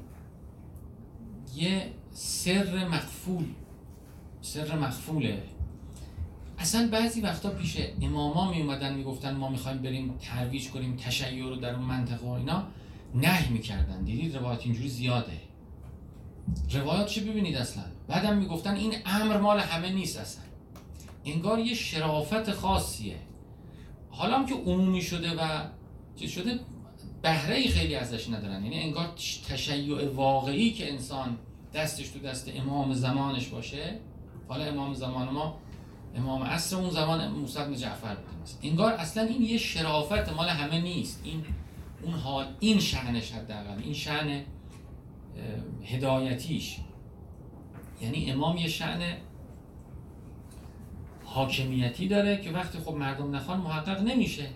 [1.56, 3.46] یه سر مخفول
[4.42, 5.44] سر مخفوله
[6.58, 11.56] اصلا بعضی وقتا پیش اماما می اومدن می‌گفتن ما می‌خوایم بریم ترویج کنیم تشیع رو
[11.56, 12.64] در اون منطقه و اینا.
[13.16, 14.04] نه می‌کردن.
[14.04, 15.42] دیدید روایت اینجوری زیاده.
[16.72, 20.44] روایات چه ببینید اصلا؟ بعدم می‌گفتن این امر مال همه نیست اصلا.
[21.26, 23.18] انگار یه شرافت خاصیه.
[24.10, 25.64] حالا که عمومی شده و
[26.16, 26.60] چیز شده؟
[27.22, 28.64] بهره خیلی ازش ندارن.
[28.64, 29.14] یعنی انگار
[29.50, 31.38] تشیع واقعی که انسان
[31.74, 34.00] دستش تو دست امام زمانش باشه
[34.48, 35.58] حالا امام زمان ما
[36.16, 38.50] امام عصر اون زمان موسی بن جعفر بود.
[38.64, 41.22] انگار اصلا این یه شرافت مال همه نیست.
[41.24, 41.44] این
[42.04, 44.42] اون حال این شأنش حداقل این شأن
[45.84, 46.78] هدایتیش.
[48.02, 49.02] یعنی امام یه شأن
[51.26, 54.48] حاکمیتی داره که وقتی خب مردم نخوان محقق نمیشه.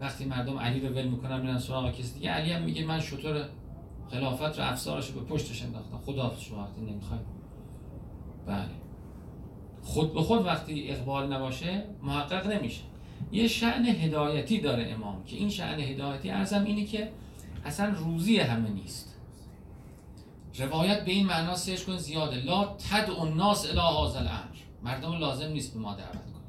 [0.00, 3.48] وقتی مردم علی رو ول می‌کنن میرن سراغ کسی دیگه علی هم میگه من شطور
[4.10, 5.98] خلافت رو افسارش به پشتش انداختم.
[6.06, 7.20] خدا شما وقتی نمی‌خوای
[8.46, 8.70] بله.
[9.82, 12.82] خود به خود وقتی اقبال نباشه محقق نمیشه.
[13.32, 17.12] یه شعن هدایتی داره امام که این شعن هدایتی ارزم اینه که
[17.64, 19.14] اصلا روزی همه نیست.
[20.58, 22.36] روایت به این معنا سرچ کن زیاده.
[22.36, 24.56] لا تد الناس الی هذا الامر.
[24.82, 26.48] مردم لازم نیست به ما دعوت کنید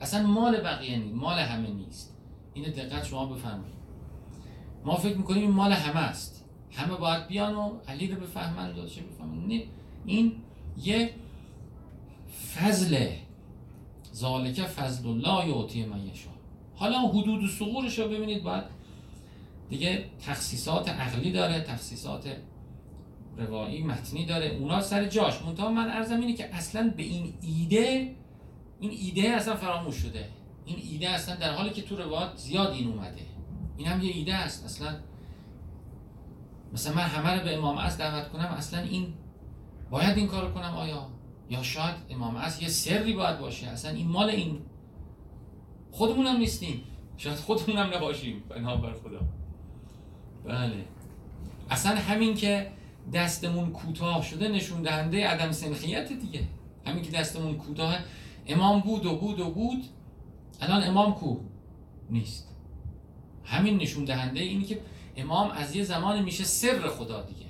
[0.00, 1.14] اصلا مال بقیه نیست.
[1.14, 2.17] مال همه نیست.
[2.58, 3.78] اینو دقت شما بفرمایید.
[4.84, 6.44] ما فکر می‌کنیم این مال همه است.
[6.70, 9.62] همه باید بیان و علی رو بفهمند و چه بفهمند
[10.06, 10.32] این
[10.82, 11.10] یه
[12.54, 13.06] فضل.
[14.14, 16.30] ذالک فضل الله یعطی من یشا
[16.76, 18.64] حالا حدود و سقورش رو ببینید باید
[19.68, 22.36] دیگه تخصیصات عقلی داره تخصیصات
[23.36, 25.42] روایی متنی داره اونا سر جاش.
[25.42, 28.14] منتها من ارزم اینه که اصلا به این ایده
[28.80, 30.28] این ایده اصلا فراموش شده.
[30.68, 33.26] این ایده اصلا در حالی که تو روایات زیاد این اومده.
[33.76, 34.64] این هم یه ایده است.
[34.64, 34.96] اصلا
[36.72, 39.14] مثلا من همه رو به امام از دعوت کنم اصلا این
[39.90, 41.06] باید این کار کنم آیا؟
[41.50, 44.60] یا شاید امام از یه سری باید باشه؟ اصلا این مال این
[45.90, 46.82] خودمون هم نیستیم.
[47.16, 48.42] شاید خودمون هم نباشیم.
[48.48, 49.20] بنا بر خدا.
[50.44, 50.84] بله.
[51.70, 52.70] اصلا همین که
[53.14, 56.40] دستمون کوتاه شده نشون دهنده عدم سنخیت دیگه.
[56.86, 57.98] همین که دستمون کوتاه
[58.46, 59.84] امام بود و بود و بود.
[60.60, 61.36] الان امام کو
[62.10, 62.48] نیست.
[63.44, 64.80] همین نشون دهنده اینی که
[65.16, 67.46] امام از یه زمان میشه سر خدا دیگه.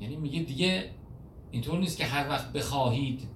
[0.00, 0.90] یعنی میگه دیگه
[1.50, 3.28] اینطور نیست که هر وقت بخواهید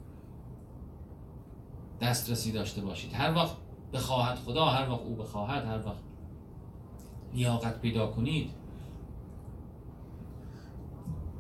[2.01, 3.13] دسترسی داشته باشید.
[3.15, 3.57] هر وقت
[3.93, 6.03] بخواهد خدا هر وقت او بخواهد هر وقت
[7.35, 8.51] لیاقت پیدا کنید.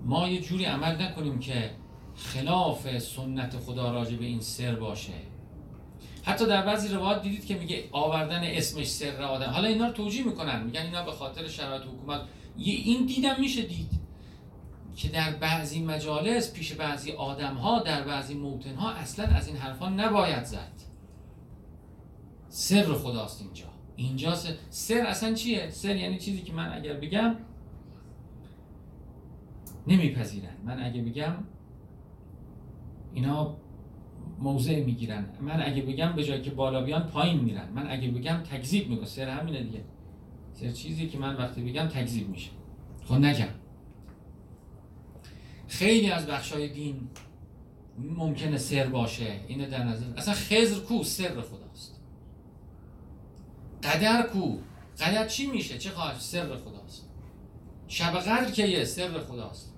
[0.04, 1.70] ما یه جوری عمل نکنیم که
[2.14, 5.12] خلاف سنت خدا راجع به این سر باشه.
[6.26, 9.50] حتی در بعضی روایات دیدید که میگه آوردن اسمش سر آدم.
[9.50, 10.62] حالا اینا رو توجیه می‌کنن.
[10.62, 12.20] میگن اینا به خاطر شرایط حکومت.
[12.56, 13.90] این دیدم میشه دید
[14.96, 19.56] که در بعضی مجالس پیش بعضی آدم ها در بعضی موتن ها اصلا از این
[19.56, 20.72] حرفا نباید زد.
[22.48, 23.64] سر خداست اینجا.
[23.96, 27.36] اینجا سر, سر اصلا چیه؟ سر یعنی چیزی که من اگر بگم
[29.86, 30.56] نمیپذیرن.
[30.64, 31.34] من اگه بگم
[33.14, 33.56] اینا
[34.38, 35.26] موضع می‌گیرن.
[35.40, 37.68] من اگه بگم به جای که بالا بیان پایین میرن.
[37.74, 39.06] من اگه بگم تکذیب می‌کنم.
[39.06, 39.84] سر همینه دیگه.
[40.52, 42.50] سر چیزی که من وقتی بگم تکذیب میشه.
[43.04, 43.48] خب نگم.
[45.68, 47.08] خیلی از بخشای دین
[47.98, 49.40] ممکنه سر باشه.
[49.48, 52.00] اینو در نظر اصلا خزر کو سر خداست.
[53.82, 54.56] قدر کو.
[55.00, 57.08] قدر چی میشه؟ چه خواهد سر خداست.
[57.88, 59.74] شب قدر که یه سر خداست.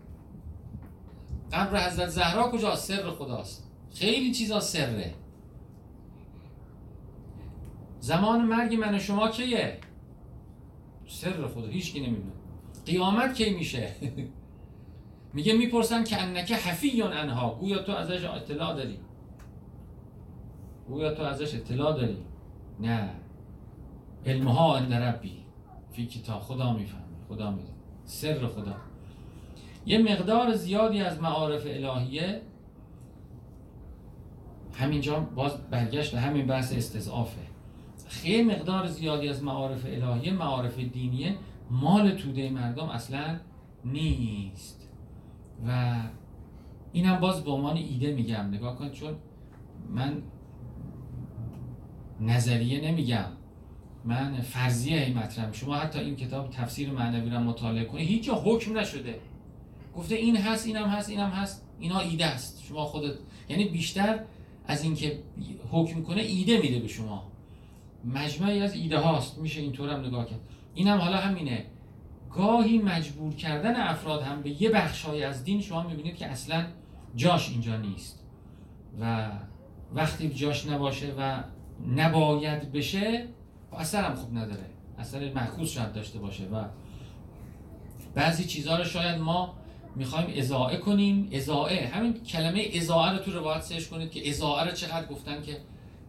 [1.52, 3.67] قبر حضرت زهرا کجاست؟ سر خداست.
[3.94, 5.14] خیلی چیزا سره.
[8.00, 9.78] زمان مرگ من شما کیه؟
[11.06, 12.32] سر خدا هیچ کی نمی‌دونه.
[12.86, 13.88] قیامت کی میشه؟
[15.34, 17.54] میگه می‌پرسن که انکه حفیون انها.
[17.54, 18.98] گویا تو ازش اطلاع داری.
[20.88, 22.16] گویا تو ازش اطلاع داری.
[22.80, 23.10] نه.
[24.26, 25.44] علمها ان ربی.
[25.92, 26.40] فی کتاب.
[26.40, 27.02] خدا می‌فهمه.
[27.28, 27.74] خدا می‌دونه.
[28.04, 28.76] سر خدا.
[29.86, 32.42] یه مقدار زیادی از معارف الهیه
[34.78, 37.40] همینجا باز برگشت همین بحث استضعافه.
[38.08, 41.34] خیلی مقدار زیادی از معارف الهیه معارف دینیه
[41.70, 43.38] مال توده مردم اصلا
[43.84, 44.88] نیست.
[45.66, 45.96] و
[46.92, 48.48] اینم باز به عنوان ایده میگم.
[48.50, 49.14] نگاه کن چون
[49.90, 50.22] من
[52.20, 53.24] نظریه نمیگم.
[54.04, 58.34] من فرضیه ای مطرح شما حتی این کتاب تفسیر معنوی رو مطالعه کنید هیچ جا
[58.34, 59.18] حکم نشده.
[59.96, 62.64] گفته این هست اینم هست اینم هست اینا ایده است.
[62.64, 63.14] شما خودت
[63.48, 64.20] یعنی بیشتر
[64.68, 65.18] از اینکه
[65.70, 67.22] حکم کنه ایده میده به شما.
[68.04, 69.38] مجمعی از ایده هاست.
[69.38, 70.40] میشه اینطور هم نگاه کرد.
[70.74, 71.64] اینم حالا همینه.
[72.34, 76.66] گاهی مجبور کردن افراد هم به یه بخشای از دین شما می‌بینید که اصلا
[77.16, 78.24] جاش اینجا نیست.
[79.00, 79.30] و
[79.94, 81.42] وقتی جاش نباشه و
[81.96, 83.26] نباید بشه
[83.72, 84.66] اثر هم خوب نداره.
[84.98, 86.64] اثر معکوس شاید داشته باشه و
[88.14, 89.54] بعضی چیزها رو شاید ما
[89.98, 91.30] می‌خوایم ازاعه کنیم.
[91.32, 95.56] ازاعه همین کلمه ازاعه رو تو روایت سرچ کنید که ازاعه رو چقدر گفتن که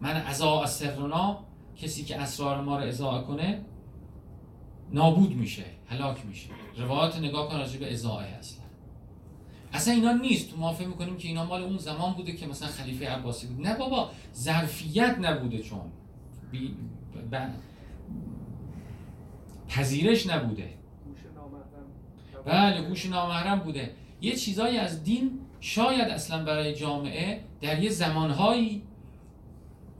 [0.00, 1.38] من ازاع از سرنا
[1.76, 3.60] کسی که اسرار ما رو ازاعه کنه
[4.92, 6.48] نابود میشه هلاک میشه.
[6.76, 8.60] روایت نگاه کن راجع به ازاعه اصلا
[9.72, 10.58] اصلا اینا نیست.
[10.58, 13.66] ما فهم می‌کنیم که اینا مال اون زمان بوده که مثلا خلیفه عباسی بود.
[13.66, 15.80] نه بابا ظرفیت نبوده چون.
[16.50, 16.74] بی...
[17.32, 17.36] ب...
[19.68, 20.79] پذیرش نبوده.
[22.44, 23.90] بله گوش نامحرم بوده.
[24.20, 28.82] یه چیزایی از دین شاید اصلا برای جامعه در یه زمانهایی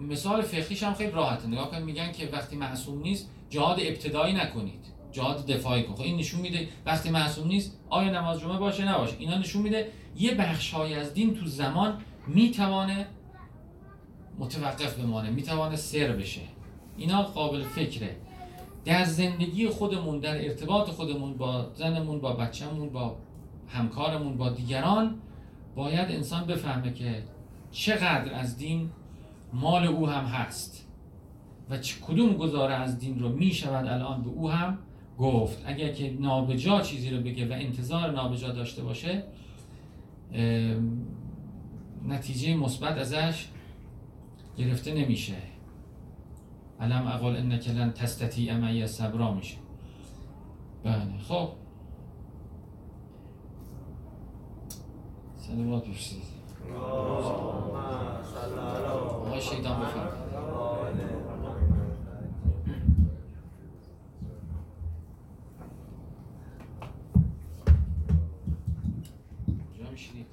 [0.01, 1.49] مثال فقهیش هم خیلی راحته.
[1.49, 4.81] نگاه کنید میگن که وقتی معصوم نیست جهاد ابتدایی نکنید.
[5.13, 5.95] جهاد دفاعی کن.
[5.95, 9.17] خب این نشون میده وقتی معصوم نیست آیا نماز جمعه باشه؟ نباشه.
[9.19, 13.07] اینا نشون میده یه بخشهایی از دین تو زمان می‌توانه
[14.39, 16.41] متوقف بمانه می‌توانه سر بشه.
[16.97, 18.17] اینا قابل فکره.
[18.85, 23.17] در زندگی خودمون در ارتباط خودمون با زنمون با بچهمون با
[23.69, 25.15] همکارمون با دیگران
[25.75, 27.23] باید انسان بفهمه که
[27.71, 28.91] چقدر از دین
[29.53, 30.87] مال او هم هست
[31.71, 34.79] و کدوم گزاره از دین رو می شود الان به او هم
[35.19, 35.63] گفت.
[35.67, 39.25] اگر که نابجا چیزی رو بگه و انتظار نابجا داشته باشه
[42.09, 43.47] نتیجه مثبت ازش
[44.59, 45.35] گرفته نمیشه.
[46.81, 49.57] علم اقل انک لن تستطیع معی صبرا میشه.
[50.85, 51.49] بله خب.
[55.37, 56.23] سلوات بفرستید.
[59.27, 60.21] آقای شیطان بفرمایید
[69.75, 70.27] کجا میشینید؟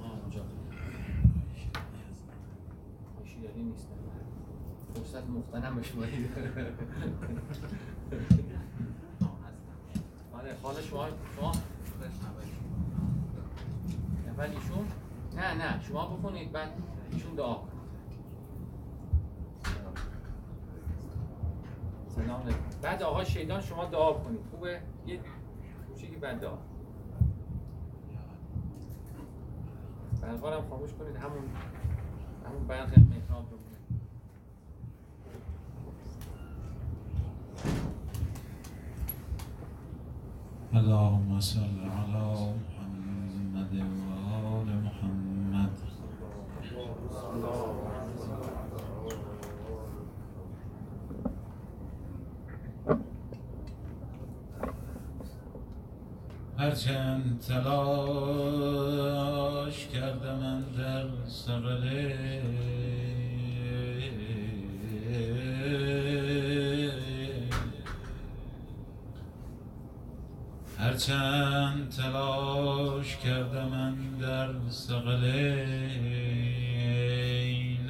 [0.00, 0.40] آه اونجا
[3.24, 3.88] شیرانی نیست
[4.94, 5.22] فرصت
[5.96, 6.06] به شما
[10.38, 11.52] آره خانه شما شما
[14.26, 14.88] اول ایشون
[15.36, 16.68] نه نه شما بخونید بعد
[17.12, 17.78] ایشون دعا کنید
[22.08, 22.42] سلام
[22.82, 24.40] بعد آقا شیطان شما دعا کنید.
[24.50, 25.20] خوبه؟ یه
[25.88, 26.56] کوچیکی بعد دعا.
[30.22, 31.16] برقارم خاموش کنید.
[31.16, 31.42] همون
[32.46, 33.58] همون برق محراب رو
[40.88, 42.24] اللهم صل على
[42.64, 45.74] محمد وآل محمد.
[56.58, 58.17] هرچند تلاش
[70.98, 75.10] هرچند تلاش کرده من در سقلین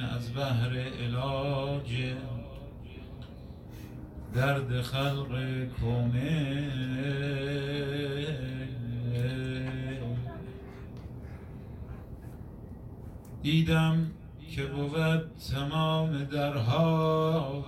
[0.01, 2.13] از بهر علاج
[4.35, 6.71] درد خلق کنه
[13.41, 14.11] دیدم
[14.51, 17.65] که بود تمام درها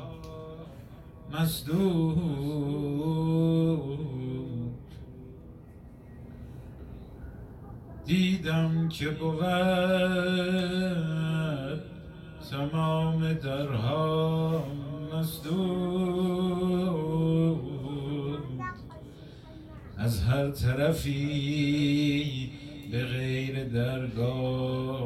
[1.34, 2.91] مسدود
[8.42, 9.42] دیدم که بود
[12.52, 14.64] تمام درها
[15.14, 16.42] مسدود
[19.98, 21.22] از هر طرفی
[22.92, 25.01] به غیر درگاه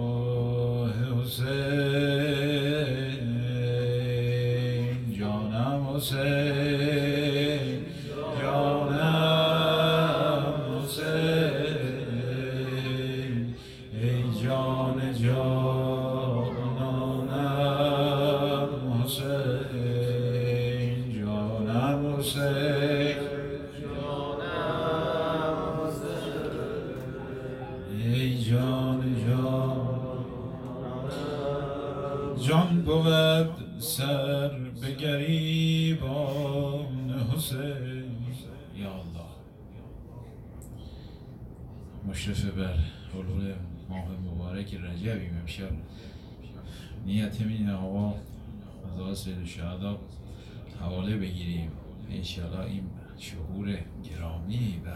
[52.37, 52.83] انشالله این
[53.17, 54.89] شهور گرامی و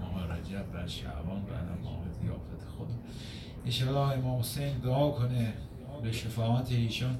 [0.00, 2.88] ماه رجب و شعبان و ماه ضیافت خود
[3.64, 5.52] انشالله امام حسین دعا کنه
[6.02, 7.18] به شفاعت ایشان.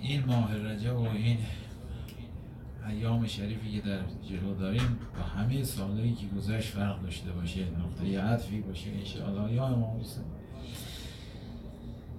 [0.00, 1.38] این ماه رجب و این
[2.88, 8.20] ایام شریفی که در جلو داریم و همه سالهایی که گذشت فرق داشته باشه نقطه
[8.20, 10.24] عطفی باشه انشاءالله یا امام حسین.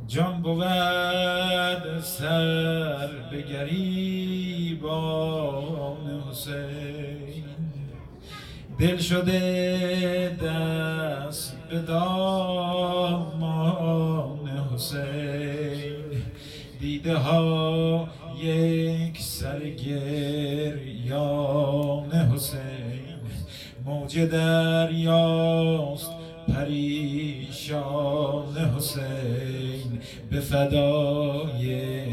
[0.08, 4.84] جان بود سر به گریبان
[6.30, 7.44] حسین.
[8.80, 12.88] دل شده دست به دامان
[14.74, 16.24] حسین.
[16.80, 18.08] دیده ها
[18.44, 21.12] یک سر گریان
[22.12, 22.60] حسین.
[23.86, 26.12] موج دریاست
[26.48, 27.78] پریشان
[28.78, 29.65] حسین.
[30.32, 32.06] به فدای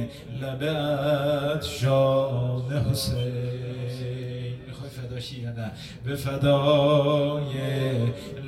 [0.43, 4.55] لبت شان حسین.
[4.67, 5.71] می‌خوای فداشی یا نه؟
[6.05, 7.53] به فدای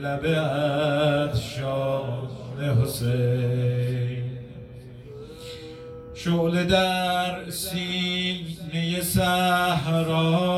[0.03, 2.29] لبت شان
[2.83, 4.25] حسین.
[6.15, 10.49] شعله در سینه صحراست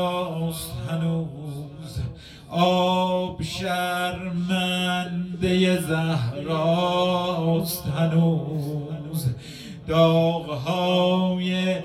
[0.89, 1.27] هنوز.
[2.49, 5.01] آب شرمنده
[5.81, 8.96] زهراست هنوز.
[9.87, 11.75] داغهای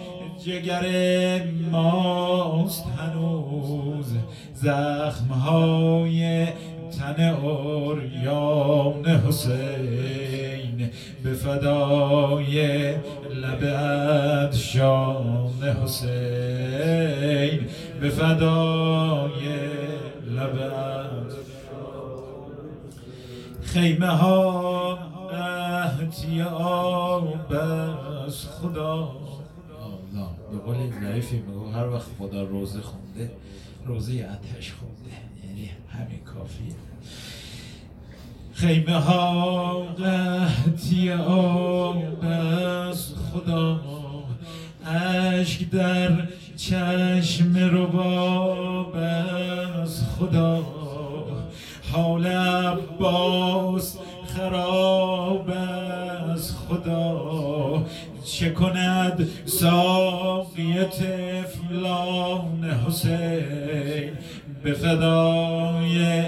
[0.45, 0.85] جگر
[1.71, 4.15] ماست هنوز.
[4.55, 6.47] زخمهای
[6.99, 10.91] تن اوریان حسین.
[11.25, 12.91] به فدای
[13.35, 17.61] لب شان حسین.
[18.01, 19.43] به فدای
[20.37, 20.73] لب
[23.73, 24.82] خیمه ها
[26.41, 27.53] احتیاب
[28.27, 29.13] از خدا.
[30.53, 33.31] به قول ضعیفی میگو هر وقت خدا روزه خونده
[33.87, 35.17] روزه آتش خونده.
[35.47, 36.75] یعنی همین کافیه.
[38.53, 43.81] خیمه ها قهتی آب از خدا.
[44.87, 50.67] اشک در چشم رباب از خدا.
[51.93, 53.99] حال عباس
[54.37, 55.51] خراب
[56.31, 57.87] از خدا.
[58.25, 64.13] چه کند ساقی طفلان حسین؟
[64.63, 66.23] به فدای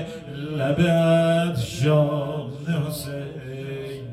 [0.59, 2.51] لبت شان
[2.87, 4.05] حسین.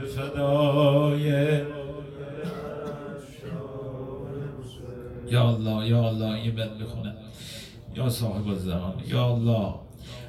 [0.00, 1.60] به فدای
[5.30, 7.14] یا الله یا الله یه بند بخونم
[7.96, 8.94] یا صاحب الزمان.
[9.08, 9.74] یا الله.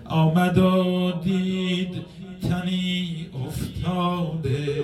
[0.06, 2.06] آمد و دید
[2.50, 4.84] تنی افتاده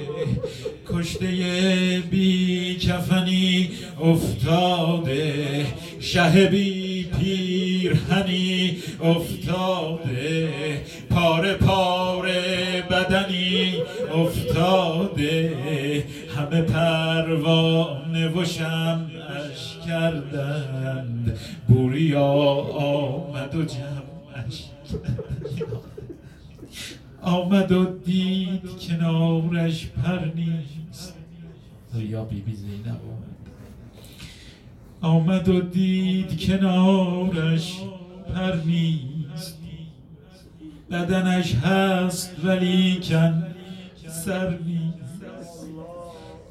[0.87, 3.69] کشته بی کفنی
[4.01, 5.65] افتاده
[5.99, 10.49] شه بی پیرهنی افتاده
[11.09, 13.73] پاره پاره بدنی
[14.13, 15.53] افتاده.
[16.35, 24.63] همه پروانه و شمعش کردند بوریا آمد و جمعش
[27.21, 31.15] آمد و دید کنارش پر نیست.
[31.95, 33.51] یا بی بی زینب آمد.
[35.01, 37.73] آمد و دید کنارش
[38.35, 39.57] پر نیست.
[40.91, 43.47] بدنش هست ولیکن
[44.07, 44.90] سر نیست.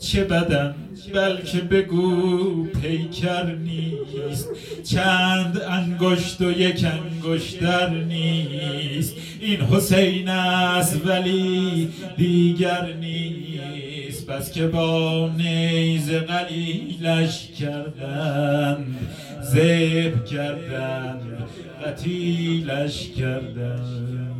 [0.00, 0.74] چه بدن
[1.14, 4.48] بلکه بگو پیکر نیست.
[4.84, 9.14] چند انگشت و یک انگشتر نیست.
[9.40, 14.26] این حسین است ولی دیگر نیست.
[14.26, 18.96] بس که با نیز قلیلش کردند
[19.42, 21.22] زب کردند
[21.86, 24.39] قتیلش کردند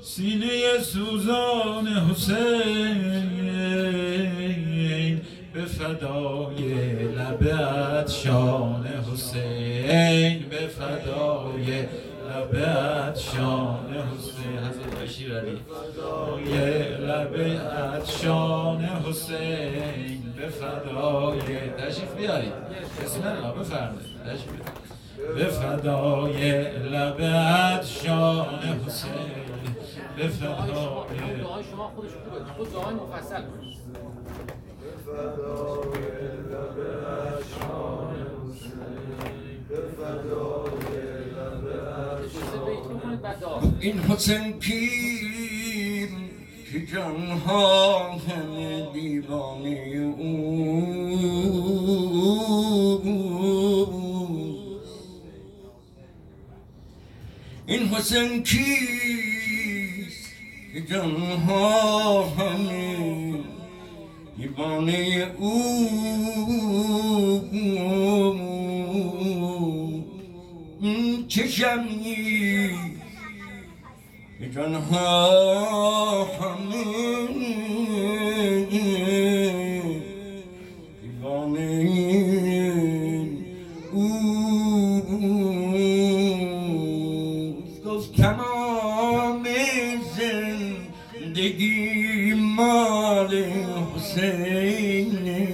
[0.02, 3.03] سینه سوزان حسین.
[5.94, 6.64] فدای
[7.04, 11.86] لبت شان حسین به فدای
[12.30, 14.58] لبت شان حسین.
[14.58, 15.60] حضرت بشیر علی.
[17.06, 21.40] لبت شان حسین به فدای.
[21.78, 22.54] تشریف بیارید.
[23.04, 24.24] بسم الله بفرمایید.
[24.26, 24.62] تشریف
[25.36, 29.12] به فدای لبت شان حسین
[30.18, 30.64] به فدای.
[31.72, 32.46] شما خودش خوبه.
[32.58, 33.74] خود دعای مفصل کنید
[43.80, 46.10] این حسین پیر
[46.72, 51.04] که جانها همه دیوانه او
[57.68, 60.30] این حسن کیست
[60.74, 63.23] که جانها همه
[64.56, 65.54] دیوانه او.
[71.28, 72.70] چشمی
[74.40, 76.26] که جانها
[94.18, 95.48] همه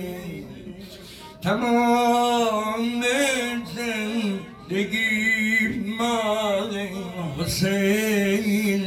[1.41, 3.03] تمام
[3.76, 5.10] زندگی
[5.97, 6.88] مال
[7.39, 8.82] حسین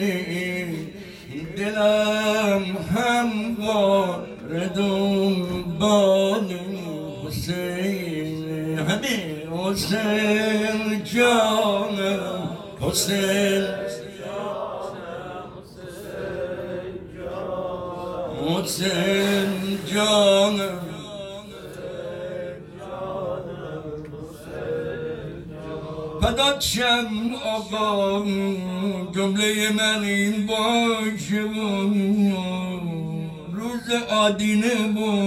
[1.56, 2.64] دلم
[2.96, 4.26] هموار
[4.76, 6.58] دنبال
[7.26, 13.64] حسین همه حسین جانم حسین
[18.48, 19.21] حسین
[20.02, 20.78] جانم.
[26.22, 26.58] فدات
[29.14, 31.40] جمله من این باشه
[33.52, 35.22] روز آدینه بود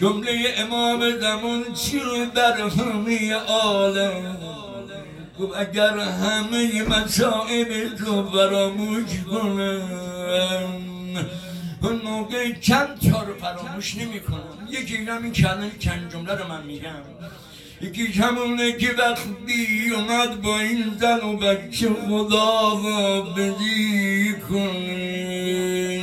[0.00, 2.00] جمله امام زمان چی
[2.34, 4.36] بر همه عالم؟
[5.40, 10.89] گفت اگر همه مسائب تو فراموش کنم.
[11.82, 14.68] اون موقع چند تا رو فراموش نمی کنم.
[14.70, 17.02] یکی این کلمه چند جمله رو من میگم.
[17.82, 22.74] یکی همونه که وقتی اومد با این زن و بچه خدا
[23.36, 26.00] بدی کنه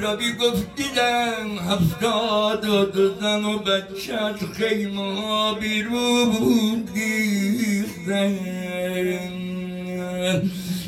[0.00, 4.18] ربی گفت دیدم هفتاد و دو زن و بچه
[4.56, 8.38] خیمه ها بیرون گیختن.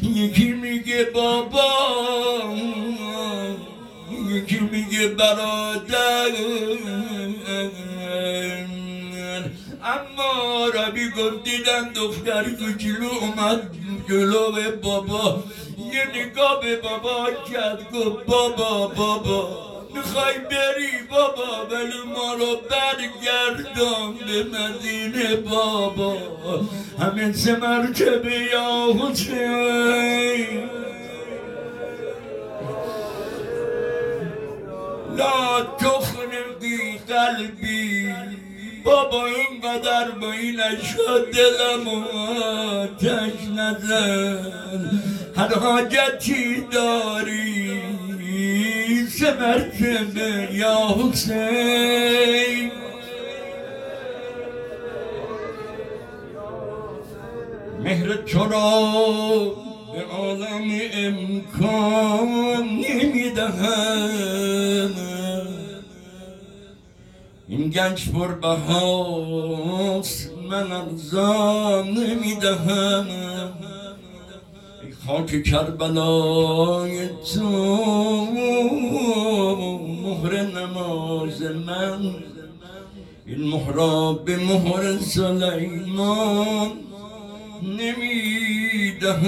[0.02, 1.68] یکی میگه بابا
[4.28, 6.32] یکی میگه برادر.
[9.84, 13.74] اما عربی گفت دیدم دختر کوچولو اومد
[14.08, 15.42] جلو بابا.
[15.92, 19.77] یه نگاه به بابا کرد گفت بابا بابا.
[19.99, 26.16] می‌خوای بری بابا ولی ما رو برگردان به مدینه بابا.
[26.99, 30.70] همین سه مرتبه یا حسین
[35.16, 38.14] لا تخرقی قلبی.
[38.84, 44.52] بابا اینقدر با این اشکا دلم آتش نزن.
[45.36, 47.80] هر حاجتی داری
[49.18, 52.70] سه مرتبه یا حسین.
[57.84, 58.92] مهر تو را
[59.92, 64.08] به عالم امکان نمی‌دهم.
[67.51, 73.07] این گنج پر بهاست من ارزان نمی‌دهم.
[74.82, 77.49] ای خاک کربلای تو
[80.03, 82.14] مهر نماز من.
[83.26, 86.70] این مهرا به مهر سلیمان
[87.62, 89.18] نمی‌دهم.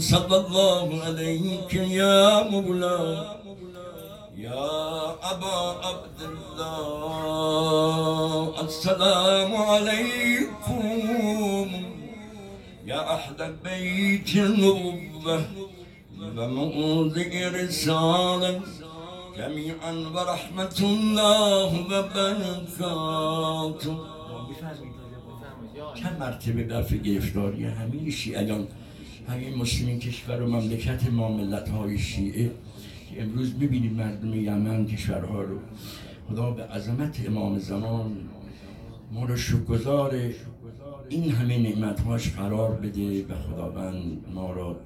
[0.00, 2.44] صلی الله علیک یا
[4.48, 6.62] مولا یا ابا عبدالله
[8.62, 11.68] السلام علیکم
[12.86, 15.40] یا اهل بیت النبوه
[16.36, 18.62] و موضع رسالت
[19.38, 23.94] جميعا ورحمة الله وبركاته.
[25.94, 28.68] چند مرتبه دفع گرفتاری همین شیعیان
[29.28, 32.50] همین مسلمین کشور و مملکت ما ملت های شیعه.
[33.18, 35.58] امروز ببینید مردم یمن کشورها رو.
[36.28, 38.16] خدا به عظمت امام زمان
[39.12, 40.14] ما رو شکرگزار
[41.08, 44.80] این همه نعمتهاش قرار بده و خداوند ما را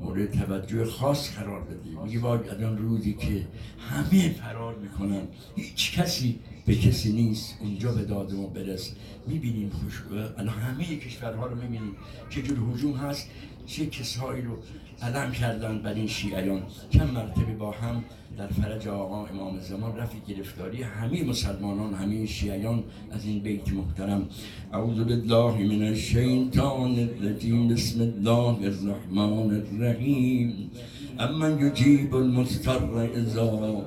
[0.00, 2.04] مورد توجه خاص قرار بده.
[2.04, 3.46] میگه باید الان روزی که
[3.90, 5.22] همه فرار می‌کنن
[5.56, 7.58] هیچ کسی به کسی نیست.
[7.60, 8.94] اونجا به داد ما برس.
[9.26, 10.02] می‌بینیم خوش
[10.38, 11.92] الان همه کشورها رو می‌بینیم.
[12.30, 13.30] چه جور حجوم هست
[13.66, 14.56] چه کسایی رو
[15.02, 16.62] علم کردن بر این شیعیان.
[16.90, 18.04] چند مرتبه با هم
[18.38, 24.28] در فرج آقا امام زمان رفی گرفتاری همه مسلمانان همه شیعیان از این بیت محترم.
[24.72, 27.68] اعوذ بالله من الشیطان الرجیم.
[27.68, 30.70] بسم الله الرحمن الرحیم.
[31.18, 33.82] اما یجیب المضطر اذا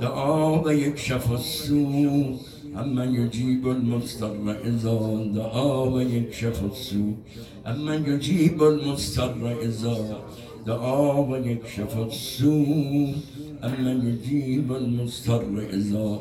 [0.00, 2.36] دعا و یکشف السوء.
[2.76, 7.14] اما یجیب المضطر اذا دعا و یکشف السوء.
[7.66, 9.96] اما یجیب المضطر اذا
[10.66, 13.14] دعا و یکشف السوء
[13.62, 15.42] اما یجیب المضطر
[15.72, 16.20] اذا.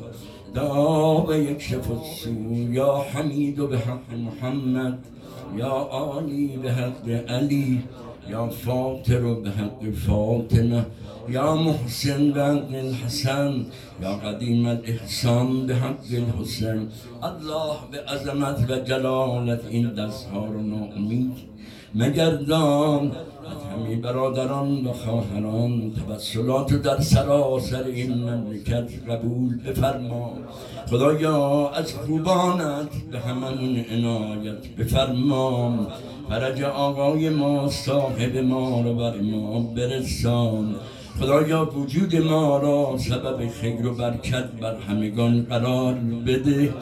[0.56, 1.32] دعا و
[1.92, 5.00] السوء یا حمید به حق محمد
[5.58, 7.82] یا عالی به حق علی
[8.30, 10.86] یا فاطر به حق فاطمه
[11.30, 13.66] یا محسن به حق الحسن
[14.02, 16.88] یا قدیم الاحسان به حق الحسن.
[17.24, 21.53] الله به عظمت و جلالت این دستها رو ناامید.
[21.96, 23.12] مگردان
[23.72, 30.34] همه برادران و خواهران توسلات در سراسر این مملکت قبول بفرما.
[30.90, 35.88] خدایا از خوبانت به هممون عنایت بفرما.
[36.30, 40.76] فرج آقای ما صاحب ما رو بر ما برسان.
[41.20, 45.94] خدایا وجود ما را سبب خیر و برکت بر همگان قرار
[46.28, 46.74] بده.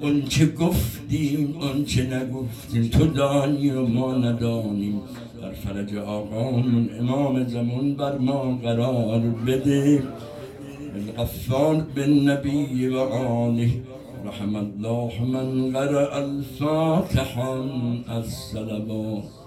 [0.00, 5.00] اون چه گفتیم اون چه نگفتیم تو دانی و ما ندانیم.
[5.42, 10.02] در فرج آقامون امام زمان بر ما قرار بده.
[10.94, 13.70] الغفار بالنبي وآله
[14.24, 17.48] رحم الله من قرأ الفاتحة
[18.08, 19.43] الصلوات